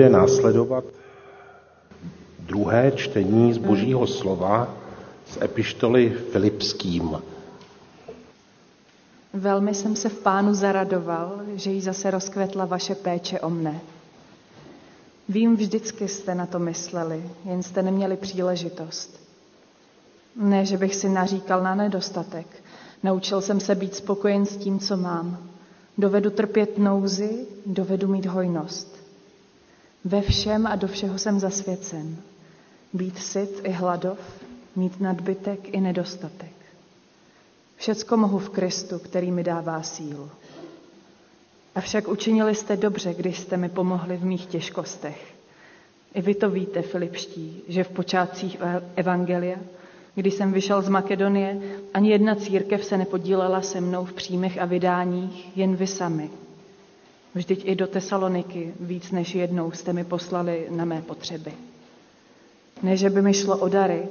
Bude 0.01 0.09
následovat 0.09 0.83
druhé 2.39 2.91
čtení 2.91 3.53
z 3.53 3.57
Božího 3.57 4.07
slova 4.07 4.73
z 5.27 5.37
epištoly 5.41 6.09
Filipským. 6.31 7.17
Velmi 9.33 9.73
jsem 9.73 9.95
se 9.95 10.09
v 10.09 10.19
pánu 10.19 10.53
zaradoval, 10.53 11.41
že 11.55 11.71
jí 11.71 11.81
zase 11.81 12.11
rozkvetla 12.11 12.65
vaše 12.65 12.95
péče 12.95 13.39
o 13.39 13.49
mne. 13.49 13.79
Vím, 15.29 15.55
vždycky 15.55 16.07
jste 16.07 16.35
na 16.35 16.45
to 16.45 16.59
mysleli, 16.59 17.23
jen 17.45 17.63
jste 17.63 17.81
neměli 17.81 18.17
příležitost. 18.17 19.19
Ne, 20.35 20.65
že 20.65 20.77
bych 20.77 20.95
si 20.95 21.09
naříkal 21.09 21.63
na 21.63 21.75
nedostatek. 21.75 22.47
Naučil 23.03 23.41
jsem 23.41 23.59
se 23.59 23.75
být 23.75 23.95
spokojen 23.95 24.45
s 24.45 24.57
tím, 24.57 24.79
co 24.79 24.97
mám. 24.97 25.37
Dovedu 25.97 26.29
trpět 26.29 26.77
nouzi, 26.77 27.45
dovedu 27.65 28.07
mít 28.07 28.25
hojnost. 28.25 29.00
Ve 30.05 30.21
všem 30.21 30.67
a 30.67 30.75
do 30.75 30.87
všeho 30.87 31.17
jsem 31.17 31.39
zasvěcen. 31.39 32.15
Být 32.93 33.17
syt 33.17 33.61
i 33.63 33.71
hladov, 33.71 34.19
mít 34.75 34.99
nadbytek 34.99 35.59
i 35.73 35.81
nedostatek. 35.81 36.51
Všecko 37.75 38.17
mohu 38.17 38.39
v 38.39 38.49
Kristu, 38.49 38.99
který 38.99 39.31
mi 39.31 39.43
dává 39.43 39.83
sílu. 39.83 40.29
Avšak 41.75 42.07
učinili 42.07 42.55
jste 42.55 42.77
dobře, 42.77 43.13
když 43.13 43.39
jste 43.39 43.57
mi 43.57 43.69
pomohli 43.69 44.17
v 44.17 44.25
mých 44.25 44.45
těžkostech. 44.45 45.33
I 46.13 46.21
vy 46.21 46.35
to 46.35 46.49
víte, 46.49 46.81
Filipští, 46.81 47.61
že 47.67 47.83
v 47.83 47.89
počátcích 47.89 48.57
Evangelia, 48.95 49.57
když 50.15 50.33
jsem 50.33 50.53
vyšel 50.53 50.81
z 50.81 50.89
Makedonie, 50.89 51.61
ani 51.93 52.11
jedna 52.11 52.35
církev 52.35 52.85
se 52.85 52.97
nepodílela 52.97 53.61
se 53.61 53.81
mnou 53.81 54.05
v 54.05 54.13
příjmech 54.13 54.57
a 54.61 54.65
vydáních, 54.65 55.57
jen 55.57 55.75
vy 55.75 55.87
sami. 55.87 56.29
Vždyť 57.35 57.61
i 57.65 57.75
do 57.75 57.87
Tesaloniky 57.87 58.73
víc 58.79 59.11
než 59.11 59.35
jednou 59.35 59.71
jste 59.71 59.93
mi 59.93 60.03
poslali 60.03 60.67
na 60.69 60.85
mé 60.85 61.01
potřeby. 61.01 61.53
Ne, 62.83 62.97
že 62.97 63.09
by 63.09 63.21
mi 63.21 63.33
šlo 63.33 63.57
o 63.57 63.69
dary, 63.69 64.07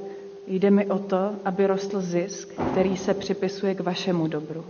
jde 0.46 0.70
mi 0.70 0.86
o 0.86 0.98
to, 0.98 1.36
aby 1.44 1.66
rostl 1.66 2.00
zisk, 2.00 2.48
který 2.72 2.96
se 2.96 3.14
připisuje 3.14 3.74
k 3.74 3.80
vašemu 3.80 4.26
dobru. 4.26 4.64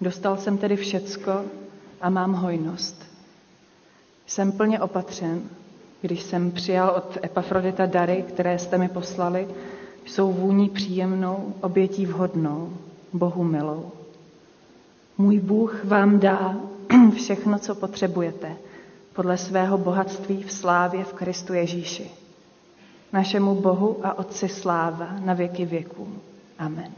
Dostal 0.00 0.36
jsem 0.36 0.58
tedy 0.58 0.76
všecko 0.76 1.44
a 2.00 2.10
mám 2.10 2.32
hojnost. 2.32 3.02
Jsem 4.26 4.52
plně 4.52 4.80
opatřen, 4.80 5.42
když 6.00 6.22
jsem 6.22 6.50
přijal 6.50 6.94
od 6.96 7.18
Epafrodita 7.24 7.86
dary, 7.86 8.24
které 8.28 8.58
jste 8.58 8.78
mi 8.78 8.88
poslali, 8.88 9.48
jsou 10.04 10.32
vůní 10.32 10.68
příjemnou, 10.68 11.54
obětí 11.60 12.06
vhodnou, 12.06 12.72
Bohu 13.12 13.44
milou. 13.44 13.92
Můj 15.18 15.40
Bůh 15.40 15.84
vám 15.84 16.18
dá 16.18 16.56
všechno, 17.14 17.58
co 17.58 17.74
potřebujete, 17.74 18.56
podle 19.12 19.36
svého 19.36 19.78
bohatství 19.78 20.42
v 20.42 20.52
slávě 20.52 21.04
v 21.04 21.12
Kristu 21.12 21.54
Ježíši. 21.54 22.10
Našemu 23.12 23.54
Bohu 23.54 24.00
a 24.02 24.18
Otci 24.18 24.48
sláva 24.48 25.08
na 25.24 25.34
věky 25.34 25.64
věků. 25.64 26.08
Amen. 26.58 26.92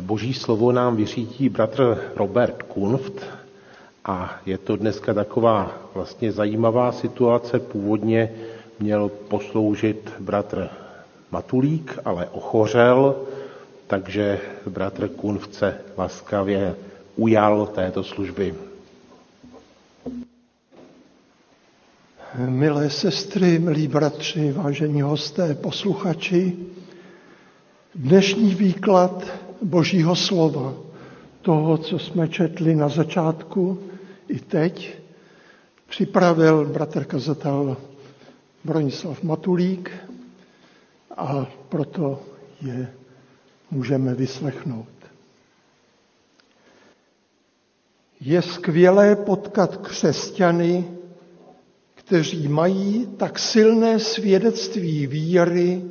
Boží 0.00 0.34
slovo 0.34 0.72
nám 0.72 0.96
vyřídí 0.96 1.48
bratr 1.48 2.12
Robert 2.16 2.62
Kunft 2.62 3.26
a 4.04 4.40
je 4.46 4.58
to 4.58 4.76
dneska 4.76 5.14
taková 5.14 5.72
vlastně 5.94 6.32
zajímavá 6.32 6.92
situace. 6.92 7.58
Původně 7.58 8.32
měl 8.80 9.08
posloužit 9.08 10.12
bratr 10.20 10.68
Matulík, 11.30 11.98
ale 12.04 12.28
ochořel, 12.32 13.16
takže 13.86 14.40
bratr 14.66 15.08
Kunft 15.08 15.54
se 15.54 15.80
laskavě 15.98 16.74
ujal 17.20 17.66
této 17.66 18.04
služby. 18.04 18.54
Milé 22.48 22.90
sestry, 22.90 23.58
milí 23.58 23.88
bratři, 23.88 24.52
vážení 24.52 25.02
hosté, 25.02 25.54
posluchači, 25.54 26.56
dnešní 27.94 28.54
výklad 28.54 29.24
Božího 29.62 30.16
slova, 30.16 30.74
toho, 31.42 31.78
co 31.78 31.98
jsme 31.98 32.28
četli 32.28 32.74
na 32.74 32.88
začátku 32.88 33.78
i 34.28 34.38
teď, 34.40 34.94
připravil 35.88 36.64
bratr 36.64 37.04
kazatel 37.04 37.76
Bronislav 38.64 39.22
Matulík 39.22 39.90
a 41.16 41.46
proto 41.68 42.22
je 42.62 42.92
můžeme 43.70 44.14
vyslechnout. 44.14 44.99
Je 48.20 48.42
skvělé 48.42 49.16
potkat 49.16 49.76
křesťany, 49.76 50.88
kteří 51.94 52.48
mají 52.48 53.06
tak 53.06 53.38
silné 53.38 53.98
svědectví 53.98 55.06
víry 55.06 55.82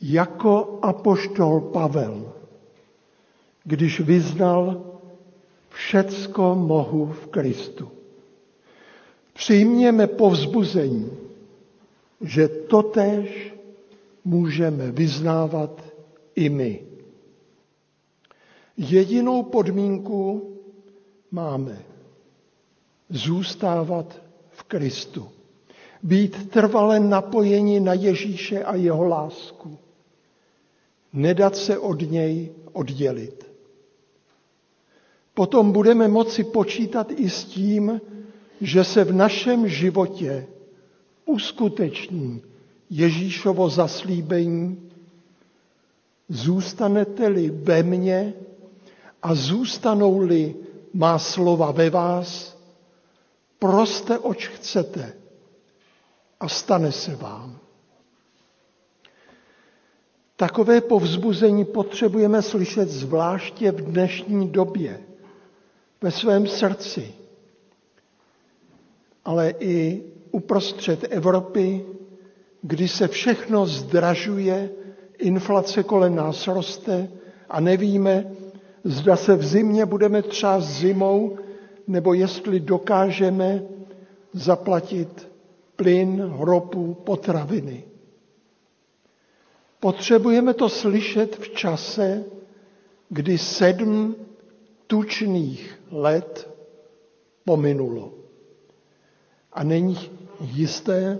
jako 0.00 0.78
apoštol 0.82 1.60
Pavel, 1.60 2.32
když 3.64 4.00
vyznal 4.00 4.82
všecko 5.68 6.54
mohu 6.54 7.06
v 7.06 7.26
Kristu. 7.26 7.88
Přijměme 9.32 10.06
povzbuzení, 10.06 11.10
že 12.20 12.48
totéž 12.48 13.54
můžeme 14.24 14.90
vyznávat 14.90 15.84
i 16.34 16.48
my. 16.48 16.82
Jedinou 18.76 19.42
podmínku 19.42 20.50
máme 21.30 21.82
zůstávat 23.10 24.20
v 24.50 24.62
Kristu. 24.62 25.28
Být 26.02 26.50
trvale 26.50 27.00
napojeni 27.00 27.80
na 27.80 27.92
Ježíše 27.94 28.64
a 28.64 28.74
jeho 28.74 29.04
lásku. 29.04 29.78
Nedat 31.12 31.56
se 31.56 31.78
od 31.78 32.10
něj 32.10 32.52
oddělit. 32.72 33.50
potom 35.34 35.72
budeme 35.72 36.08
moci 36.08 36.44
počítat 36.44 37.12
i 37.16 37.30
s 37.30 37.44
tím, 37.44 38.00
že 38.60 38.84
se 38.84 39.04
v 39.04 39.12
našem 39.12 39.68
životě 39.68 40.46
uskuteční 41.26 42.42
Ježíšovo 42.90 43.68
zaslíbení, 43.68 44.90
zůstanete-li 46.28 47.50
ve 47.50 47.82
mně 47.82 48.32
a 49.22 49.34
zůstanou-li 49.34 50.54
má 50.94 51.18
slova 51.18 51.70
ve 51.70 51.90
vás, 51.90 52.56
proste, 53.58 54.18
oč 54.18 54.48
chcete 54.48 55.12
a 56.40 56.48
stane 56.48 56.92
se 56.92 57.16
vám. 57.16 57.58
Takové 60.36 60.80
povzbuzení 60.80 61.64
potřebujeme 61.64 62.42
slyšet 62.42 62.88
zvláště 62.88 63.72
v 63.72 63.80
dnešní 63.80 64.48
době, 64.48 65.00
ve 66.02 66.10
svém 66.10 66.46
srdci, 66.46 67.14
ale 69.24 69.54
i 69.60 70.02
uprostřed 70.30 71.04
Evropy, 71.10 71.86
kdy 72.62 72.88
se 72.88 73.08
všechno 73.08 73.66
zdražuje, 73.66 74.70
inflace 75.18 75.82
kolem 75.82 76.14
nás 76.14 76.46
roste 76.46 77.08
a 77.48 77.60
nevíme, 77.60 78.30
zda 78.84 79.16
se 79.16 79.36
v 79.36 79.44
zimě 79.44 79.86
budeme 79.86 80.22
třást 80.22 80.64
zimou, 80.64 81.38
nebo 81.86 82.14
jestli 82.14 82.60
dokážeme 82.60 83.62
zaplatit 84.32 85.28
plyn, 85.76 86.34
ropu, 86.38 86.94
potraviny. 86.94 87.84
Potřebujeme 89.80 90.54
to 90.54 90.68
slyšet 90.68 91.36
v 91.38 91.48
čase, 91.48 92.24
kdy 93.08 93.38
sedm 93.38 94.16
tučných 94.86 95.80
let 95.90 96.50
pominulo. 97.44 98.12
A 99.52 99.64
není 99.64 99.98
jisté, 100.40 101.18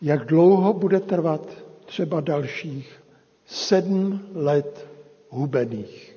jak 0.00 0.24
dlouho 0.26 0.72
bude 0.72 1.00
trvat 1.00 1.48
třeba 1.86 2.20
dalších 2.20 3.02
sedm 3.46 4.20
let 4.34 4.86
hubených. 5.28 6.07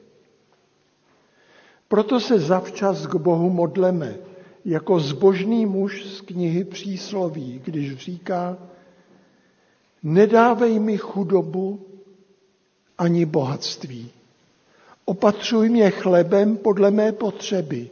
Proto 1.92 2.20
se 2.20 2.40
zavčas 2.40 3.08
k 3.08 3.16
Bohu 3.16 3.50
modleme, 3.50 4.16
jako 4.66 5.00
zbožný 5.00 5.66
muž 5.66 6.06
z 6.06 6.22
knihy 6.22 6.64
Přísloví, 6.64 7.62
když 7.66 7.98
říká, 7.98 8.58
nedávej 10.04 10.80
mi 10.80 10.98
chudobu 10.98 11.86
ani 12.98 13.26
bohatství. 13.26 14.12
Opatřuj 15.06 15.70
mě 15.70 15.90
chlebem 15.90 16.58
podle 16.58 16.92
mé 16.92 17.12
potřeby, 17.12 17.90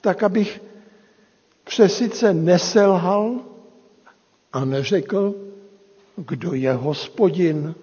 tak 0.00 0.22
abych 0.22 0.62
přesice 1.64 2.34
neselhal 2.34 3.40
a 4.52 4.64
neřekl, 4.64 5.34
kdo 6.16 6.54
je 6.54 6.72
hospodin, 6.72 7.74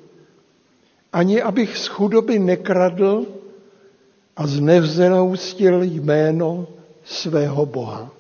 ani 1.13 1.41
abych 1.41 1.77
z 1.77 1.87
chudoby 1.87 2.39
nekradl 2.39 3.25
a 4.37 4.47
znevzenoustil 4.47 5.83
jméno 5.83 6.67
svého 7.03 7.65
Boha. 7.65 8.11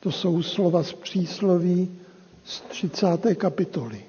To 0.00 0.12
jsou 0.12 0.42
slova 0.42 0.82
z 0.82 0.92
přísloví 0.92 1.98
z 2.44 2.60
30. 2.60 3.06
kapitoly. 3.34 4.02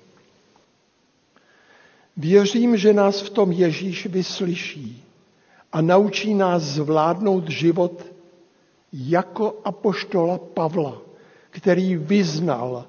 Věřím, 2.17 2.77
že 2.77 2.93
nás 2.93 3.21
v 3.21 3.29
tom 3.29 3.51
Ježíš 3.51 4.05
vyslyší 4.05 5.03
a 5.71 5.81
naučí 5.81 6.33
nás 6.33 6.63
zvládnout 6.63 7.49
život 7.49 8.05
jako 8.93 9.61
apoštola 9.65 10.38
Pavla, 10.38 11.01
který 11.49 11.95
vyznal, 11.95 12.85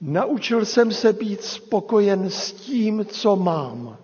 naučil 0.00 0.64
jsem 0.64 0.92
se 0.92 1.12
být 1.12 1.42
spokojen 1.42 2.30
s 2.30 2.52
tím, 2.52 3.04
co 3.04 3.36
mám. 3.36 3.96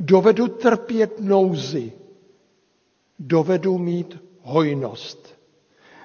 Dovedu 0.00 0.48
trpět 0.48 1.20
nouzy, 1.20 1.92
dovedu 3.18 3.78
mít 3.78 4.18
hojnost. 4.42 5.38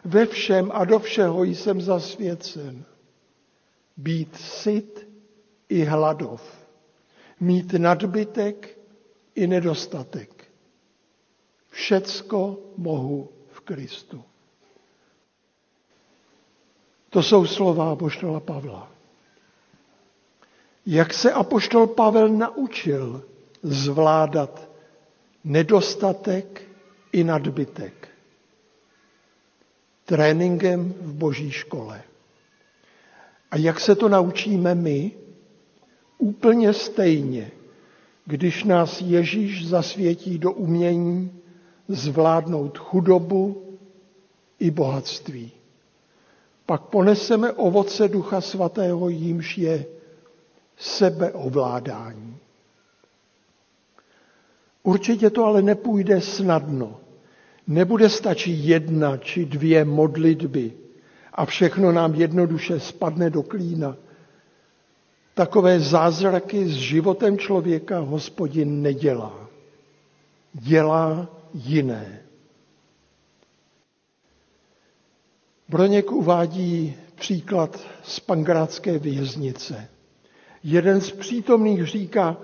Ve 0.06 0.26
všem 0.26 0.72
a 0.74 0.86
do 0.86 1.00
všeho 1.00 1.43
jsem 1.43 1.82
zasvěcen. 1.82 2.86
Být 3.98 4.36
syt 4.36 5.08
i 5.70 5.84
hladov. 5.84 6.41
Mít 7.39 7.74
nadbytek 7.74 8.80
i 9.36 9.48
nedostatek. 9.48 10.46
Všecko 11.70 12.60
mohu 12.78 13.30
v 13.52 13.60
Kristu. 13.60 14.24
To 17.10 17.24
jsou 17.24 17.46
slova 17.46 17.91
apoštola 17.91 18.39
Pavla. 18.39 18.91
Jak 20.86 21.14
se 21.14 21.32
apoštol 21.32 21.88
Pavel 21.88 22.30
naučil 22.30 23.24
zvládat 23.66 24.70
nedostatek 25.43 26.61
i 27.11 27.24
nadbytek? 27.24 28.07
Tréninkem 30.05 30.93
v 31.01 31.13
boží 31.13 31.51
škole. 31.51 32.01
A 33.51 33.57
jak 33.57 33.80
se 33.80 33.95
to 33.95 34.09
naučíme 34.09 34.76
my? 34.76 35.11
Úplně 36.18 36.74
stejně, 36.74 37.51
když 38.26 38.63
nás 38.63 39.01
Ježíš 39.01 39.68
zasvětí 39.68 40.38
do 40.38 40.51
umění 40.51 41.41
zvládnout 41.88 42.78
chudobu 42.78 43.78
i 44.59 44.72
bohatství. 44.72 45.51
Pak 46.66 46.82
poneseme 46.82 47.51
ovoce 47.51 48.07
Ducha 48.07 48.41
Svatého, 48.41 49.09
jímž 49.09 49.57
je 49.57 49.86
sebeovládání. 50.78 52.38
Určitě 54.86 55.30
to 55.30 55.46
ale 55.46 55.62
nepůjde 55.62 56.22
snadno. 56.22 57.00
Nebude 57.68 58.10
stačit 58.10 58.52
jedna 58.52 59.18
či 59.18 59.46
dvě 59.46 59.86
modlitby 59.86 60.74
a 61.34 61.46
všechno 61.46 61.92
nám 61.92 62.16
jednoduše 62.16 62.80
spadne 62.80 63.30
do 63.30 63.44
klína. 63.44 63.98
Takové 65.34 65.80
zázraky 65.80 66.68
s 66.68 66.72
životem 66.72 67.38
člověka 67.38 68.00
hospodin 68.00 68.82
nedělá. 68.82 69.50
Dělá 70.54 71.28
jiné. 71.54 72.22
Broněk 75.70 76.12
uvádí 76.12 76.96
příklad 77.16 77.80
z 78.04 78.20
pangrátské 78.20 79.00
věznice. 79.00 79.90
Jeden 80.64 81.02
z 81.02 81.12
přítomných 81.12 81.86
říká, 81.88 82.38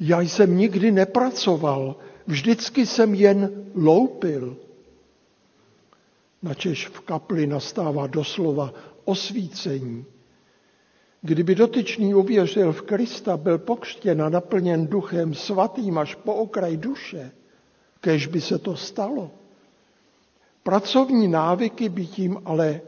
já 0.00 0.20
jsem 0.20 0.56
nikdy 0.56 0.92
nepracoval, 0.92 1.96
vždycky 2.26 2.86
jsem 2.86 3.14
jen 3.14 3.64
loupil. 3.74 4.56
Načež 6.42 6.88
v 6.88 7.00
kapli 7.00 7.46
nastává 7.46 8.06
doslova 8.06 8.74
osvícení. 9.04 10.04
Kdyby 11.22 11.54
dotyčný 11.54 12.14
uvěřil 12.14 12.72
v 12.72 12.82
Krista, 12.82 13.36
byl 13.36 13.58
pokřtěn 13.58 14.22
a 14.22 14.28
naplněn 14.28 14.86
duchem 14.86 15.34
svatým 15.34 15.98
až 15.98 16.14
po 16.14 16.34
okraj 16.34 16.76
duše, 16.76 17.32
kež 18.00 18.26
by 18.26 18.40
se 18.40 18.58
to 18.58 18.76
stalo. 18.76 19.30
Pracovní 20.62 21.28
návyky 21.28 21.88
by 21.88 22.06
tím 22.06 22.42
ale 22.44 22.80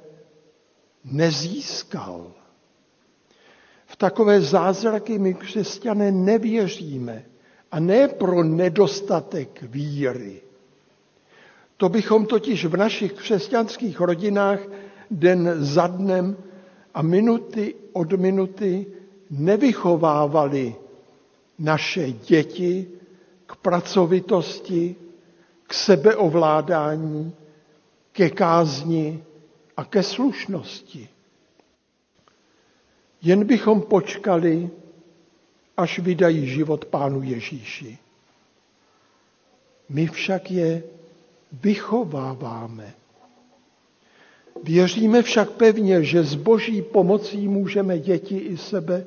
nezískal. 1.05 2.33
V 3.87 3.97
takové 3.97 4.41
zázraky 4.41 5.19
my 5.19 5.35
křesťané 5.35 6.13
nevěříme. 6.13 7.25
A 7.73 7.81
ne 7.81 8.09
pro 8.09 8.43
nedostatek 8.45 9.63
víry. 9.63 10.41
To 11.77 11.89
bychom 11.89 12.27
totiž 12.27 12.65
v 12.65 12.77
našich 12.77 13.13
křesťanských 13.13 14.01
rodinách 14.01 14.59
den 15.11 15.55
za 15.59 15.87
dnem 15.87 16.37
a 16.95 17.03
minuty 17.03 17.75
od 17.93 18.13
minuty 18.13 18.87
nevychovávali 19.31 20.75
naše 21.59 22.13
děti 22.13 22.87
k 23.47 23.57
pracovitosti, 23.57 24.97
k 25.67 25.75
sebeovládání, 25.75 27.33
ke 28.13 28.31
kázni 28.31 29.25
a 29.77 29.85
ke 29.85 30.03
slušnosti. 30.03 31.09
Jen 33.23 33.45
bychom 33.45 33.83
počkali, 33.83 34.71
až 35.77 35.99
vydají 35.99 36.47
život 36.47 36.85
Pánu 36.85 37.23
Ježíši. 37.23 37.99
My 39.89 40.07
však 40.07 40.51
je 40.51 40.83
vychováváme. 41.53 42.95
Věříme 44.63 45.23
však 45.23 45.51
pevně, 45.51 46.05
že 46.05 46.23
s 46.23 46.35
boží 46.35 46.83
pomocí 46.83 47.49
můžeme 47.49 47.99
děti 47.99 48.39
i 48.39 48.57
sebe 48.57 49.07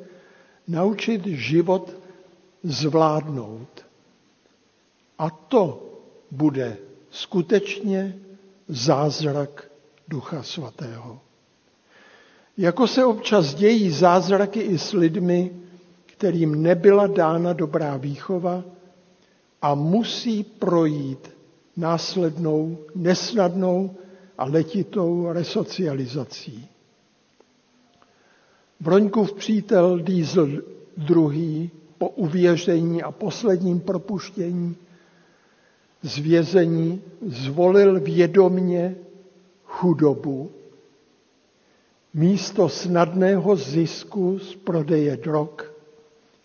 naučit 0.67 1.25
život 1.25 1.95
zvládnout. 2.63 3.85
A 5.19 5.29
to 5.29 5.89
bude 6.31 6.77
skutečně 7.09 8.19
zázrak 8.67 9.71
Ducha 10.07 10.43
Svatého. 10.43 11.19
Jako 12.59 12.87
se 12.87 13.05
občas 13.05 13.55
dějí 13.55 13.91
zázraky 13.91 14.59
i 14.59 14.77
s 14.77 14.93
lidmi, 14.93 15.51
kterým 16.05 16.63
nebyla 16.63 17.07
dána 17.07 17.53
dobrá 17.53 17.97
výchova 17.97 18.63
a 19.61 19.75
musí 19.75 20.43
projít 20.43 21.29
následnou, 21.77 22.77
nesnadnou 22.95 23.95
a 24.37 24.45
letitou 24.45 25.27
resocializací. 25.31 26.67
Broňkův 28.79 29.33
přítel 29.33 29.99
Diesel 29.99 30.61
II. 31.09 31.69
po 31.97 32.09
uvěření 32.09 33.03
a 33.03 33.11
posledním 33.11 33.79
propuštění 33.79 34.75
z 36.01 36.17
vězení 36.17 37.01
zvolil 37.21 37.99
vědomně 37.99 38.95
chudobu 39.65 40.51
místo 42.13 42.69
snadného 42.69 43.55
zisku 43.55 44.39
z 44.39 44.55
prodeje 44.55 45.17
drog 45.17 45.61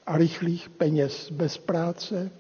a 0.06 0.18
rychlých 0.18 0.68
peněz 0.68 1.30
bez 1.30 1.58
práce 1.58 2.30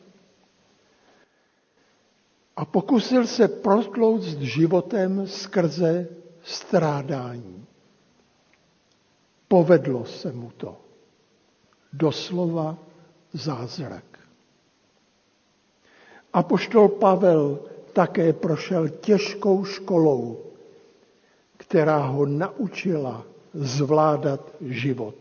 a 2.56 2.64
pokusil 2.64 3.26
se 3.26 3.48
protlouct 3.48 4.38
životem 4.40 5.26
skrze 5.26 6.08
strádání. 6.42 7.66
Povedlo 9.48 10.04
se 10.04 10.32
mu 10.32 10.50
to. 10.56 10.80
Doslova 11.92 12.78
zázrak. 13.32 14.04
A 16.32 16.42
poštol 16.42 16.88
Pavel 16.88 17.58
také 17.92 18.32
prošel 18.32 18.88
těžkou 18.88 19.64
školou, 19.64 20.44
která 21.64 21.98
ho 21.98 22.26
naučila 22.26 23.24
zvládat 23.54 24.52
život. 24.60 25.14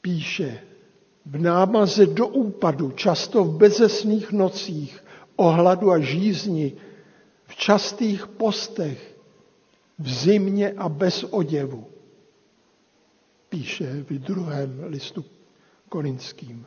Píše, 0.00 0.60
v 1.26 1.40
námaze 1.42 2.06
do 2.06 2.28
úpadu, 2.28 2.90
často 2.90 3.44
v 3.44 3.56
bezesných 3.56 4.32
nocích, 4.32 5.04
ohladu 5.36 5.90
a 5.90 5.98
žízni, 5.98 6.72
v 7.46 7.56
častých 7.56 8.26
postech, 8.26 9.18
v 9.98 10.12
zimě 10.12 10.72
a 10.76 10.88
bez 10.88 11.24
oděvu. 11.24 11.86
Píše 13.48 14.02
v 14.02 14.18
druhém 14.18 14.84
listu 14.86 15.24
korinským. 15.88 16.66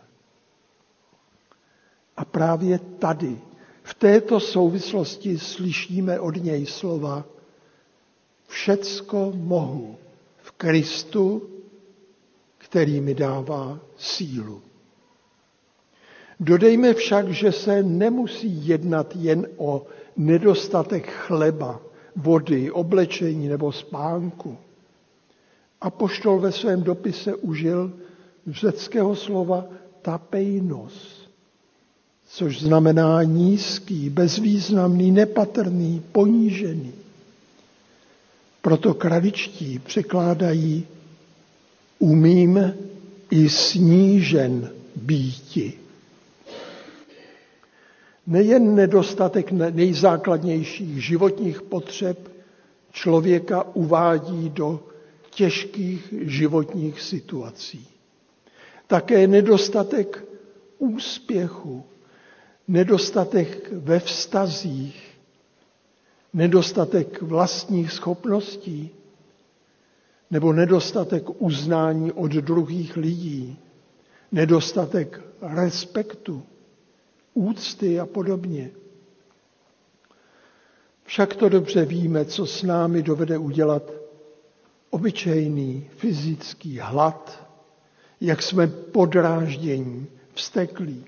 A 2.17 2.25
právě 2.25 2.79
tady, 2.79 3.41
v 3.87 3.93
této 3.93 4.39
souvislosti 4.39 5.39
slyšíme 5.39 6.19
od 6.19 6.35
něj 6.35 6.65
slova 6.65 7.25
Všecko 8.47 9.31
mohu 9.35 9.95
v 10.37 10.51
Kristu, 10.51 11.49
který 12.57 13.01
mi 13.01 13.15
dává 13.15 13.79
sílu. 13.97 14.61
Dodejme 16.39 16.93
však, 16.93 17.29
že 17.29 17.51
se 17.51 17.83
nemusí 17.83 18.67
jednat 18.67 19.15
jen 19.15 19.47
o 19.57 19.85
nedostatek 20.15 21.09
chleba, 21.09 21.81
vody, 22.15 22.71
oblečení 22.71 23.47
nebo 23.47 23.71
spánku. 23.71 24.57
A 25.81 25.89
poštol 25.89 26.39
ve 26.39 26.51
svém 26.51 26.83
dopise 26.83 27.35
užil 27.35 27.93
řeckého 28.47 29.15
slova 29.15 29.65
tapejnos, 30.01 31.16
což 32.29 32.61
znamená 32.61 33.23
nízký, 33.23 34.09
bezvýznamný, 34.09 35.11
nepatrný, 35.11 36.03
ponížený. 36.11 36.93
Proto 38.61 38.93
kraličtí 38.93 39.79
překládají 39.79 40.87
umím 41.99 42.73
i 43.31 43.49
snížen 43.49 44.71
býti. 44.95 45.73
Nejen 48.27 48.75
nedostatek 48.75 49.51
nejzákladnějších 49.51 51.05
životních 51.05 51.61
potřeb 51.61 52.31
člověka 52.91 53.63
uvádí 53.73 54.49
do 54.49 54.83
těžkých 55.29 56.13
životních 56.21 57.01
situací. 57.01 57.87
Také 58.87 59.27
nedostatek 59.27 60.25
úspěchu, 60.77 61.83
nedostatek 62.67 63.71
ve 63.71 63.99
vztazích, 63.99 65.17
nedostatek 66.33 67.21
vlastních 67.21 67.91
schopností, 67.91 68.89
nebo 70.31 70.53
nedostatek 70.53 71.23
uznání 71.41 72.11
od 72.11 72.31
druhých 72.31 72.97
lidí, 72.97 73.59
nedostatek 74.31 75.21
respektu, 75.41 76.43
úcty 77.33 77.99
a 77.99 78.05
podobně. 78.05 78.71
Však 81.03 81.35
to 81.35 81.49
dobře 81.49 81.85
víme, 81.85 82.25
co 82.25 82.45
s 82.45 82.63
námi 82.63 83.03
dovede 83.03 83.37
udělat 83.37 83.91
obyčejný 84.89 85.89
fyzický 85.97 86.79
hlad, 86.79 87.47
jak 88.21 88.41
jsme 88.43 88.67
podráždění, 88.67 90.07
vsteklí. 90.33 91.05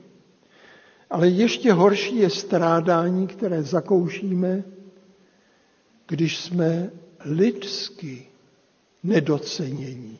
Ale 1.09 1.29
ještě 1.29 1.73
horší 1.73 2.17
je 2.17 2.29
strádání, 2.29 3.27
které 3.27 3.63
zakoušíme, 3.63 4.63
když 6.07 6.37
jsme 6.37 6.91
lidsky 7.25 8.25
nedocenění. 9.03 10.19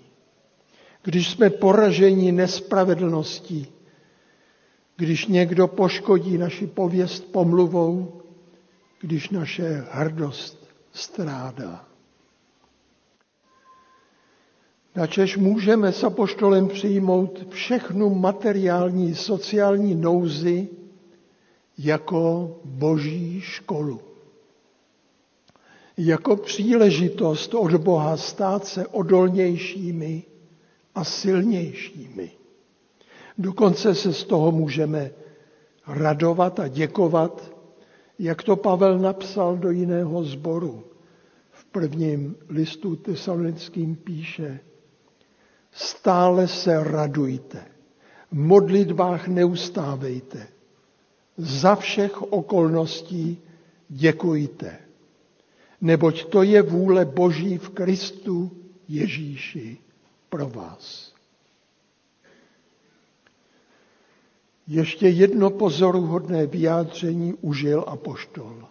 Když 1.04 1.30
jsme 1.30 1.50
poraženi 1.50 2.32
nespravedlností, 2.32 3.68
když 4.96 5.28
někdo 5.28 5.68
poškodí 5.68 6.38
naši 6.38 6.68
pověst 6.68 7.32
pomluvou, 7.32 8.22
když 9.02 9.30
naše 9.30 9.86
hrdost 9.92 10.68
strádá. 10.92 11.86
Načež 14.96 15.38
můžeme 15.38 15.92
s 15.92 16.04
apoštolem 16.04 16.68
přijmout 16.68 17.46
všechnu 17.50 18.16
materiální 18.16 19.16
sociální 19.16 19.96
nouzy 19.96 20.68
jako 21.80 22.56
boží 22.66 23.42
školu 23.42 24.02
jako 26.00 26.36
příležitost 26.36 27.54
od 27.54 27.76
Boha 27.76 28.18
stát 28.18 28.66
se 28.66 28.88
odolnějšími 28.88 30.24
a 30.96 31.04
silnějšími. 31.04 32.32
Dokonce 33.38 33.96
se 33.96 34.14
z 34.14 34.24
toho 34.24 34.52
můžeme 34.52 35.12
radovat 35.88 36.60
a 36.60 36.68
děkovat, 36.68 37.52
jak 38.20 38.44
to 38.44 38.56
Pavel 38.56 39.00
napsal 39.00 39.58
do 39.58 39.72
jiného 39.72 40.24
sboru. 40.24 40.84
V 41.52 41.66
prvním 41.66 42.36
listu 42.50 42.96
tesalonickým 42.96 43.96
píše, 43.96 44.60
stále 45.72 46.48
se 46.48 46.84
radujte, 46.84 47.66
v 48.32 48.36
modlitbách 48.36 49.28
neustávejte, 49.28 50.48
za 51.40 51.76
všech 51.76 52.22
okolností 52.22 53.38
děkujte 53.90 54.80
neboť 55.82 56.26
to 56.26 56.44
je 56.44 56.62
vůle 56.62 57.06
Boží 57.06 57.58
v 57.58 57.70
Kristu 57.70 58.52
Ježíši 58.88 59.78
pro 60.30 60.50
vás. 60.50 61.14
Ještě 64.68 65.08
jedno 65.10 65.50
pozoruhodné 65.50 66.46
vyjádření 66.48 67.34
užil 67.34 67.84
apoštol. 67.88 68.68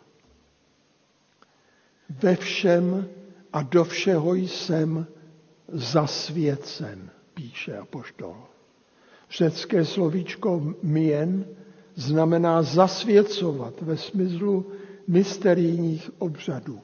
Ve 2.22 2.36
všem 2.36 3.08
a 3.52 3.62
do 3.62 3.84
všeho 3.84 4.34
jsem 4.34 5.06
zasvěcen, 5.68 7.10
píše 7.34 7.76
apoštol. 7.76 8.36
Řecké 9.30 9.84
slovíčko 9.84 10.74
mien 10.82 11.46
znamená 11.98 12.62
zasvěcovat 12.62 13.74
ve 13.80 13.96
smyslu 13.96 14.66
mysterijních 15.08 16.10
obřadů. 16.18 16.80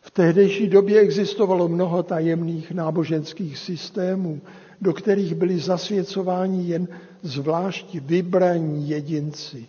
V 0.00 0.10
tehdejší 0.10 0.68
době 0.68 1.00
existovalo 1.00 1.68
mnoho 1.68 2.02
tajemných 2.02 2.70
náboženských 2.72 3.58
systémů, 3.58 4.40
do 4.80 4.92
kterých 4.92 5.34
byli 5.34 5.58
zasvěcováni 5.58 6.68
jen 6.68 6.88
zvlášť 7.22 7.94
vybraní 7.94 8.88
jedinci. 8.88 9.66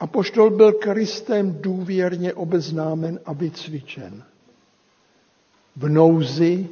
A 0.00 0.06
poštol 0.06 0.50
byl 0.50 0.72
Kristem 0.72 1.56
důvěrně 1.60 2.34
obeznámen 2.34 3.20
a 3.24 3.32
vycvičen. 3.32 4.22
V 5.76 5.88
nouzi 5.88 6.68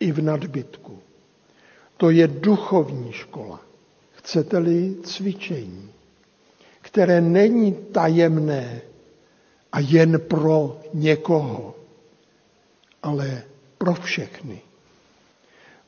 i 0.00 0.12
v 0.12 0.22
nadbytku. 0.22 0.98
To 1.96 2.10
je 2.10 2.28
duchovní 2.28 3.12
škola. 3.12 3.63
Chcete-li 4.24 4.96
cvičení, 5.02 5.90
které 6.80 7.20
není 7.20 7.72
tajemné 7.92 8.80
a 9.72 9.80
jen 9.80 10.20
pro 10.20 10.80
někoho, 10.94 11.74
ale 13.02 13.42
pro 13.78 13.94
všechny. 13.94 14.60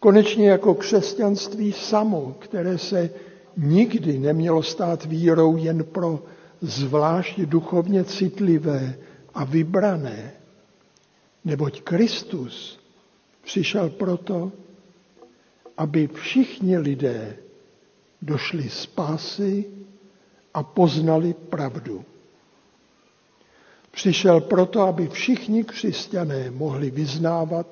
Konečně 0.00 0.50
jako 0.50 0.74
křesťanství 0.74 1.72
samo, 1.72 2.36
které 2.38 2.78
se 2.78 3.10
nikdy 3.56 4.18
nemělo 4.18 4.62
stát 4.62 5.04
vírou 5.04 5.56
jen 5.56 5.84
pro 5.84 6.22
zvlášť 6.60 7.40
duchovně 7.40 8.04
citlivé 8.04 8.98
a 9.34 9.44
vybrané, 9.44 10.32
neboť 11.44 11.80
Kristus 11.82 12.80
přišel 13.44 13.90
proto, 13.90 14.52
aby 15.76 16.06
všichni 16.06 16.78
lidé 16.78 17.36
došli 18.26 18.70
spásy 18.70 19.64
a 20.54 20.62
poznali 20.62 21.34
pravdu. 21.34 22.04
Přišel 23.90 24.40
proto, 24.40 24.80
aby 24.80 25.08
všichni 25.08 25.64
křesťané 25.64 26.50
mohli 26.50 26.90
vyznávat 26.90 27.66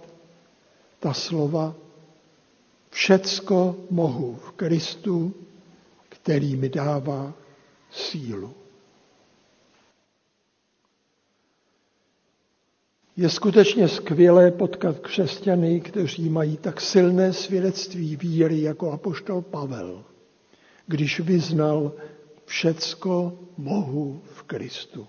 ta 1.00 1.12
slova 1.12 1.74
Všecko 2.90 3.76
mohu 3.90 4.34
v 4.34 4.50
Kristu, 4.50 5.34
který 6.08 6.56
mi 6.56 6.68
dává 6.68 7.34
sílu. 7.90 8.54
Je 13.16 13.30
skutečně 13.30 13.88
skvělé 13.88 14.50
potkat 14.50 14.98
křesťany, 14.98 15.80
kteří 15.80 16.28
mají 16.28 16.56
tak 16.56 16.80
silné 16.80 17.32
svědectví 17.32 18.16
víry 18.16 18.62
jako 18.62 18.92
apoštol 18.92 19.42
Pavel, 19.42 20.04
když 20.86 21.20
vyznal 21.20 21.92
všecko 22.44 23.38
mohu 23.56 24.22
v 24.24 24.42
Kristu. 24.42 25.06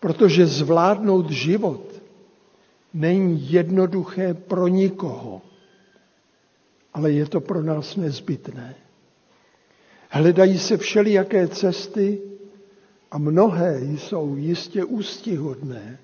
Protože 0.00 0.46
zvládnout 0.46 1.30
život 1.30 2.02
není 2.94 3.52
jednoduché 3.52 4.34
pro 4.34 4.68
nikoho, 4.68 5.42
ale 6.94 7.12
je 7.12 7.26
to 7.26 7.40
pro 7.40 7.62
nás 7.62 7.96
nezbytné. 7.96 8.74
Hledají 10.10 10.58
se 10.58 10.76
všelijaké 10.76 11.48
cesty 11.48 12.20
a 13.10 13.18
mnohé 13.18 13.80
jsou 13.82 14.36
jistě 14.36 14.84
ústihodné. 14.84 15.98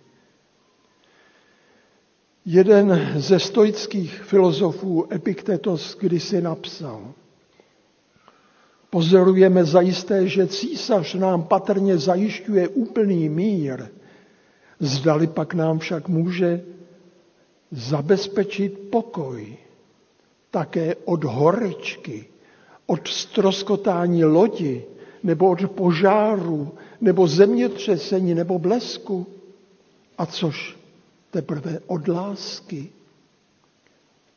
Jeden 2.46 3.12
ze 3.16 3.38
stoických 3.38 4.22
filozofů 4.22 5.12
Epiktetos 5.12 5.96
kdysi 6.00 6.42
napsal, 6.42 7.14
pozorujeme 8.94 9.64
zajisté, 9.64 10.28
že 10.28 10.46
císař 10.46 11.14
nám 11.14 11.42
patrně 11.50 11.98
zajišťuje 11.98 12.68
úplný 12.68 13.28
mír, 13.28 13.90
zdali 14.80 15.26
pak 15.26 15.54
nám 15.54 15.78
však 15.78 16.08
může 16.08 16.62
zabezpečit 17.70 18.78
pokoj 18.94 19.56
také 20.50 20.94
od 21.04 21.24
horečky, 21.24 22.24
od 22.86 23.08
stroskotání 23.08 24.24
lodi, 24.24 24.84
nebo 25.22 25.50
od 25.50 25.70
požáru, 25.70 26.74
nebo 27.00 27.26
zemětřesení, 27.26 28.34
nebo 28.34 28.58
blesku. 28.58 29.26
A 30.18 30.26
což 30.26 30.76
teprve 31.30 31.80
od 31.86 32.08
lásky. 32.08 32.90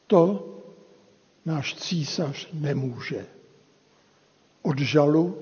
To 0.07 0.49
náš 1.45 1.75
císař 1.75 2.47
nemůže. 2.53 3.36
Od 4.67 4.79
žalu 4.79 5.37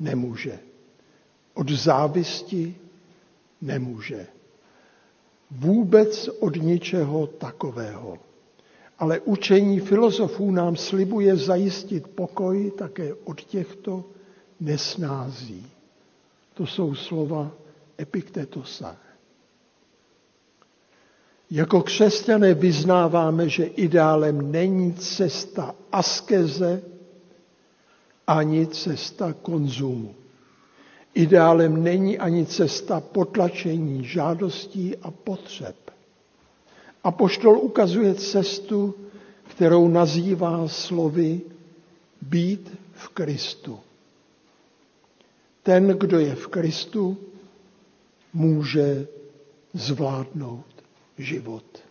nemůže. 0.00 0.58
Od 1.54 1.68
závisti 1.68 2.76
nemůže. 3.60 4.26
Vůbec 5.50 6.28
od 6.28 6.56
ničeho 6.56 7.26
takového. 7.26 8.18
Ale 8.98 9.20
učení 9.20 9.80
filozofů 9.80 10.50
nám 10.50 10.76
slibuje 10.76 11.36
zajistit 11.36 12.08
pokoj 12.08 12.72
také 12.78 13.14
od 13.14 13.40
těchto 13.40 14.04
nesnází. 14.60 15.66
To 16.54 16.66
jsou 16.66 16.94
slova 16.94 17.52
Epiktetosa. 18.00 18.96
Jako 21.50 21.82
křesťané 21.82 22.54
vyznáváme, 22.54 23.48
že 23.48 23.64
ideálem 23.64 24.52
není 24.52 24.94
cesta 24.94 25.74
askeze 25.92 26.82
ani 28.28 28.66
cesta 28.66 29.32
konzumu. 29.32 30.14
Ideálem 31.14 31.82
není 31.82 32.18
ani 32.18 32.46
cesta 32.46 33.00
potlačení 33.00 34.04
žádostí 34.04 34.96
a 34.96 35.10
potřeb. 35.10 35.76
A 37.04 37.10
poštol 37.10 37.58
ukazuje 37.58 38.14
cestu, 38.14 38.94
kterou 39.48 39.88
nazývá 39.88 40.68
slovy 40.68 41.40
být 42.22 42.76
v 42.92 43.08
Kristu. 43.08 43.80
Ten, 45.62 45.88
kdo 45.88 46.18
je 46.18 46.34
v 46.34 46.46
Kristu, 46.48 47.16
může 48.32 49.06
zvládnout 49.74 50.66
život. 51.18 51.87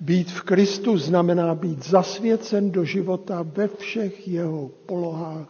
Být 0.00 0.30
v 0.30 0.42
Kristu 0.42 0.98
znamená 0.98 1.54
být 1.54 1.84
zasvěcen 1.84 2.70
do 2.70 2.84
života 2.84 3.42
ve 3.42 3.68
všech 3.68 4.28
jeho 4.28 4.68
polohách 4.86 5.48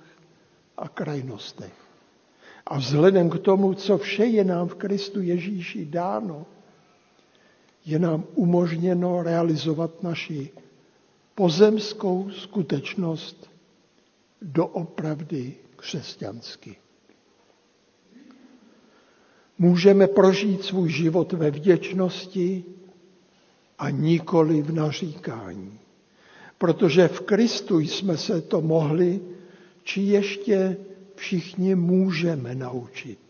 a 0.76 0.88
krajnostech. 0.88 1.72
A 2.66 2.78
vzhledem 2.78 3.30
k 3.30 3.38
tomu, 3.38 3.74
co 3.74 3.98
vše 3.98 4.24
je 4.24 4.44
nám 4.44 4.68
v 4.68 4.74
Kristu 4.74 5.22
Ježíši 5.22 5.84
dáno, 5.84 6.46
je 7.86 7.98
nám 7.98 8.24
umožněno 8.34 9.22
realizovat 9.22 10.02
naši 10.02 10.50
pozemskou 11.34 12.30
skutečnost 12.30 13.50
doopravdy 14.42 15.54
křesťansky. 15.76 16.76
Můžeme 19.58 20.06
prožít 20.06 20.64
svůj 20.64 20.90
život 20.90 21.32
ve 21.32 21.50
vděčnosti 21.50 22.64
a 23.78 23.90
nikoli 23.90 24.62
v 24.62 24.72
naříkání. 24.72 25.78
Protože 26.58 27.08
v 27.08 27.20
Kristu 27.20 27.78
jsme 27.78 28.16
se 28.16 28.40
to 28.40 28.60
mohli, 28.60 29.20
či 29.84 30.00
ještě 30.00 30.76
všichni 31.14 31.74
můžeme 31.74 32.54
naučit 32.54 33.28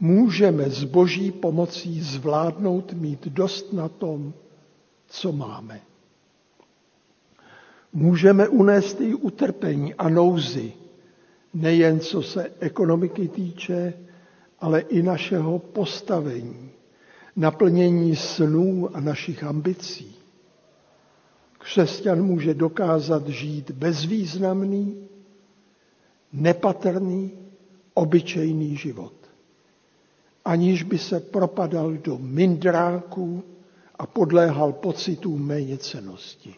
můžeme 0.00 0.70
s 0.70 0.84
boží 0.84 1.32
pomocí 1.32 2.00
zvládnout 2.00 2.92
mít 2.92 3.28
dost 3.28 3.72
na 3.72 3.88
tom, 3.88 4.32
co 5.08 5.32
máme. 5.32 5.80
Můžeme 7.92 8.48
unést 8.48 9.00
i 9.00 9.14
utrpení 9.14 9.94
a 9.94 10.08
nouzy, 10.08 10.72
nejen 11.54 12.00
co 12.00 12.22
se 12.22 12.52
ekonomiky 12.60 13.28
týče, 13.28 13.94
ale 14.60 14.80
i 14.80 15.02
našeho 15.02 15.58
postavení, 15.58 16.70
naplnění 17.36 18.16
snů 18.16 18.96
a 18.96 19.00
našich 19.00 19.44
ambicí. 19.44 20.16
Křesťan 21.58 22.22
může 22.22 22.54
dokázat 22.54 23.28
žít 23.28 23.70
bezvýznamný, 23.70 25.08
nepatrný, 26.32 27.32
obyčejný 27.94 28.76
život 28.76 29.20
aniž 30.44 30.82
by 30.82 30.98
se 30.98 31.20
propadal 31.20 31.92
do 31.92 32.18
mindráků 32.18 33.42
a 33.98 34.06
podléhal 34.06 34.72
pocitům 34.72 35.46
méněcenosti. 35.46 36.54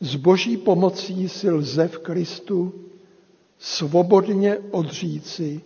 S 0.00 0.16
boží 0.16 0.56
pomocí 0.56 1.28
si 1.28 1.50
lze 1.50 1.88
v 1.88 1.98
Kristu 1.98 2.74
svobodně 3.58 4.58
odříci, 4.70 5.60